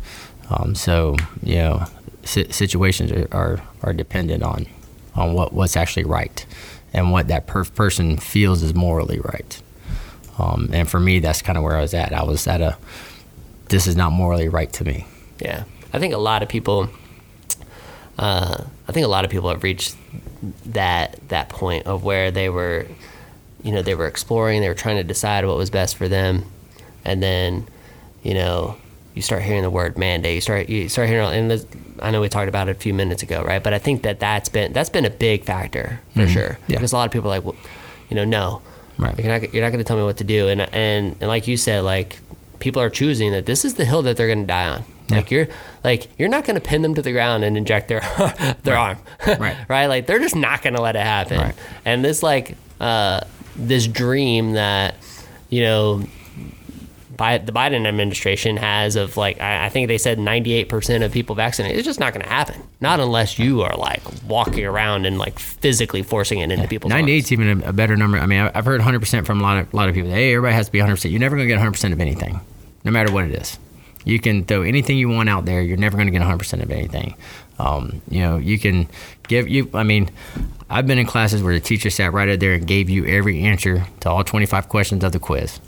[0.49, 1.85] Um, so you know,
[2.23, 4.67] si- situations are, are, are dependent on
[5.15, 6.45] on what, what's actually right
[6.93, 9.61] and what that per- person feels is morally right.
[10.41, 12.13] Um, and for me, that's kind of where I was at.
[12.13, 12.77] I was at a
[13.69, 15.05] this is not morally right to me.
[15.39, 15.63] Yeah,
[15.93, 16.89] I think a lot of people.
[18.17, 19.95] Uh, I think a lot of people have reached
[20.65, 22.87] that that point of where they were,
[23.63, 26.45] you know, they were exploring, they were trying to decide what was best for them,
[27.05, 27.67] and then,
[28.21, 28.77] you know,
[29.15, 30.35] you start hearing the word mandate.
[30.35, 31.65] You start you start hearing, and this,
[31.99, 33.63] I know we talked about it a few minutes ago, right?
[33.63, 36.57] But I think that that's been that's been a big factor for sure.
[36.67, 36.77] Yeah.
[36.77, 37.55] Because a lot of people are like, well,
[38.09, 38.61] you know, no,
[38.97, 39.17] Right.
[39.17, 41.47] You're not you're not going to tell me what to do, and and and like
[41.47, 42.19] you said, like
[42.59, 44.83] people are choosing that this is the hill that they're going to die on.
[45.09, 45.47] Like you're
[45.83, 47.99] like you're not going to pin them to the ground and inject their
[48.63, 49.57] their arm, Right.
[49.67, 49.87] right?
[49.87, 51.37] Like they're just not going to let it happen.
[51.37, 51.55] Right.
[51.83, 53.21] And this like uh,
[53.57, 54.95] this dream that
[55.49, 56.03] you know
[57.21, 61.77] the Biden administration has of like I, I think they said 98% of people vaccinated.
[61.77, 62.61] It's just not going to happen.
[62.79, 67.01] Not unless you are like walking around and like physically forcing it into people's arms.
[67.01, 68.17] 98 is even a, better number.
[68.17, 70.09] I mean, I've heard 100% from a lot of a lot of people.
[70.11, 71.09] Hey, everybody has to be 100%.
[71.11, 72.39] You're never going to get 100% of anything,
[72.83, 73.57] no matter what it is.
[74.03, 75.61] You can throw anything you want out there.
[75.61, 77.15] You're never going to get 100% of anything.
[77.59, 78.87] Um, you know, you can
[79.27, 79.69] give you.
[79.73, 80.09] I mean,
[80.69, 83.41] I've been in classes where the teacher sat right out there and gave you every
[83.41, 85.59] answer to all 25 questions of the quiz,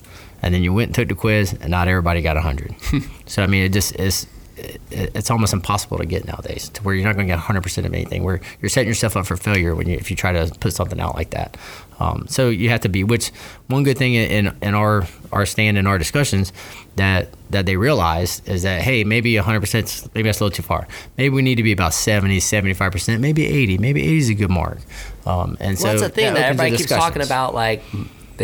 [0.44, 2.76] and then you went and took the quiz, and not everybody got 100.
[3.26, 4.28] so I mean, it just is.
[4.56, 7.86] It, it's almost impossible to get nowadays to where you're not going to get 100%
[7.86, 10.54] of anything where you're setting yourself up for failure when you if you try to
[10.60, 11.58] put something out like that
[12.00, 13.30] um, so you have to be which
[13.66, 16.54] one good thing in, in our our stand in our discussions
[16.98, 20.88] that that they realize is that hey maybe 100% maybe that's a little too far
[21.18, 24.52] maybe we need to be about 70 75% maybe 80 maybe 80 is a good
[24.52, 24.78] mark
[25.26, 27.54] um, and so that's the thing that, the everybody keeps talking about.
[27.54, 27.82] Like,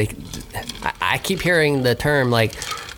[0.06, 0.16] they,
[0.84, 2.54] I, I keep hearing the term like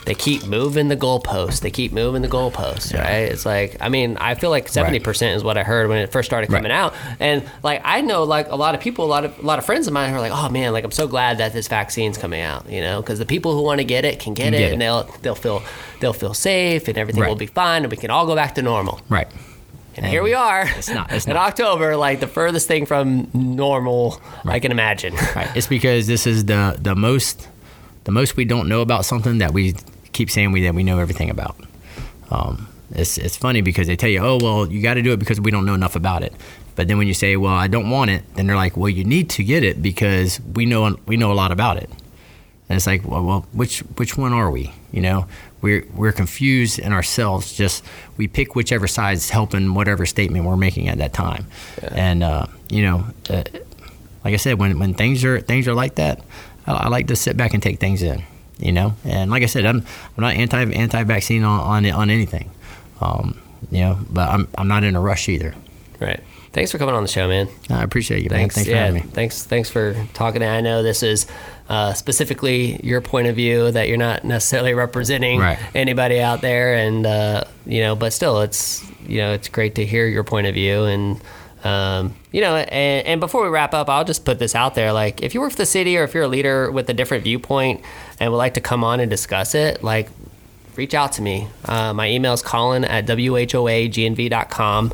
[0.06, 1.62] they keep moving the goalposts.
[1.62, 3.30] They keep moving the goalposts, right?
[3.32, 6.12] It's like, I mean, I feel like seventy percent is what I heard when it
[6.12, 6.72] first started coming Right.
[6.72, 9.60] out, and like I know like a lot of people, a lot of a lot
[9.60, 12.18] of friends of mine are like, oh man, like I'm so glad that this vaccine's
[12.18, 14.54] coming out, you know, because the people who want to get it can get Can
[14.56, 14.86] it, get and it.
[14.86, 15.62] they'll they'll feel
[16.00, 17.30] they'll feel safe, and everything Right.
[17.30, 19.02] will be fine, and we can all go back to normal.
[19.08, 19.28] right
[19.98, 20.66] And here we are.
[20.78, 21.36] It's not- it's not.
[21.36, 21.42] in.
[21.42, 25.14] October, like the furthest thing from normal I can imagine.
[25.36, 25.50] Right.
[25.56, 27.48] It's because this is the the most
[28.06, 29.76] the most we don't know about something that we
[30.14, 31.56] keep saying we that we know everything about.
[32.30, 35.18] Um, it's it's funny because they tell you, oh well, you got to do it
[35.20, 36.34] because we don't know enough about it.
[36.76, 39.04] But then when you say, well, I don't want it, then they're like, well, you
[39.04, 41.90] need to get it because we know we know a lot about it.
[42.70, 44.72] And it's like, well, well which which one are we?
[44.92, 45.28] You know,
[45.62, 47.54] we're we're confused in ourselves.
[47.54, 47.84] Just
[48.18, 51.48] we pick whichever side's helping whatever statement we're making at that time.
[51.82, 53.44] And uh, you know, uh,
[54.24, 56.22] like I said, when when things are things are like that,
[56.66, 58.24] I, I like to sit back and take things in.
[58.58, 59.78] You know, and like I said, I'm
[60.18, 62.52] I'm not anti anti vaccine on on, on anything.
[63.00, 63.42] Um,
[63.72, 65.56] you know, but I'm I'm not in a rush either.
[66.00, 66.20] Right.
[66.54, 67.48] Thanks for coming on the show, man.
[67.70, 68.66] I appreciate you, thanks, man.
[68.66, 68.66] Thanks.
[68.66, 68.86] Thanks for yeah.
[68.86, 69.10] having me.
[69.14, 69.44] Thanks.
[69.44, 70.44] Thanks for talking.
[70.44, 71.26] I know this is
[71.72, 75.58] uh, specifically your point of view that you're not necessarily representing Right.
[75.74, 79.86] anybody out there, and uh, you know, but still, it's you know, it's great to
[79.86, 81.22] hear your point of view and.
[81.64, 84.92] Um, you know, and, and before we wrap up, I'll just put this out there.
[84.92, 87.24] Like, if you work for the city or if you're a leader with a different
[87.24, 87.82] viewpoint
[88.20, 90.10] and would like to come on and discuss it, like,
[90.76, 91.48] reach out to me.
[91.66, 94.92] Uh, my email is colin at whoagnv.com.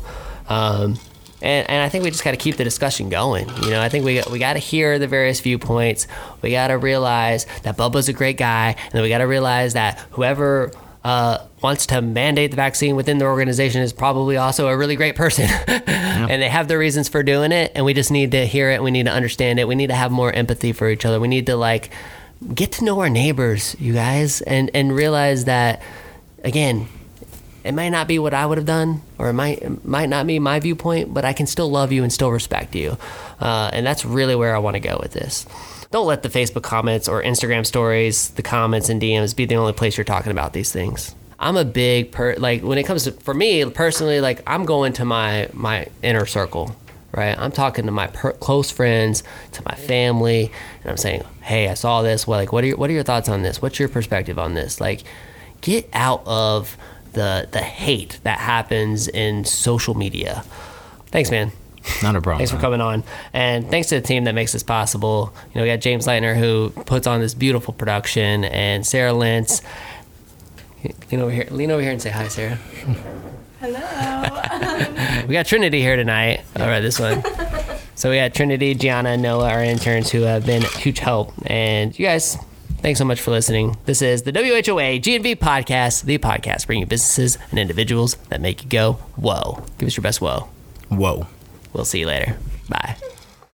[0.50, 0.98] Um,
[1.40, 3.48] and, and I think we just got to keep the discussion going.
[3.62, 6.06] You know, I think we, we got to hear the various viewpoints.
[6.42, 8.74] We got to realize that Bubba's a great guy.
[8.76, 10.72] And then we got to realize that whoever
[11.04, 15.14] uh, wants to mandate the vaccine within their organization is probably also a really great
[15.14, 15.48] person.
[15.68, 17.70] and they have their reasons for doing it.
[17.74, 18.82] And we just need to hear it.
[18.82, 19.68] We need to understand it.
[19.68, 21.20] We need to have more empathy for each other.
[21.20, 21.90] We need to, like,
[22.52, 25.82] get to know our neighbors, you guys, and, and realize that,
[26.42, 26.88] again,
[27.68, 30.26] it might not be what I would have done, or it might it might not
[30.26, 32.96] be my viewpoint, but I can still love you and still respect you,
[33.40, 35.44] uh, and that's really where I want to go with this.
[35.90, 39.74] Don't let the Facebook comments or Instagram stories, the comments and DMs be the only
[39.74, 41.14] place you're talking about these things.
[41.38, 44.94] I'm a big per like when it comes to for me personally, like I'm going
[44.94, 46.74] to my my inner circle,
[47.12, 47.38] right?
[47.38, 50.50] I'm talking to my per- close friends, to my family,
[50.82, 52.26] and I'm saying, "Hey, I saw this.
[52.26, 53.60] Well, like, what are your what are your thoughts on this?
[53.60, 54.80] What's your perspective on this?
[54.80, 55.02] Like,
[55.60, 56.78] get out of
[57.18, 60.44] the the hate that happens in social media.
[61.06, 61.52] Thanks, man.
[62.02, 62.38] Not a problem.
[62.38, 63.02] Thanks for coming on,
[63.32, 65.34] and thanks to the team that makes this possible.
[65.52, 69.62] You know, we got James Leitner who puts on this beautiful production, and Sarah Lentz.
[71.10, 71.48] Lean over here.
[71.50, 72.58] Lean over here and say hi, Sarah.
[73.60, 74.24] Hello.
[75.26, 76.40] We got Trinity here tonight.
[76.56, 77.22] All right, this one.
[77.98, 81.32] So we got Trinity, Gianna, and Noah, our interns, who have been huge help.
[81.46, 82.38] And you guys,
[82.80, 83.76] thanks so much for listening.
[83.84, 88.68] This is the WHOA GNV podcast, the podcast bringing businesses and individuals that make you
[88.68, 89.64] go, whoa.
[89.78, 90.48] Give us your best whoa.
[90.88, 91.26] Whoa.
[91.72, 92.36] We'll see you later.
[92.68, 92.96] Bye.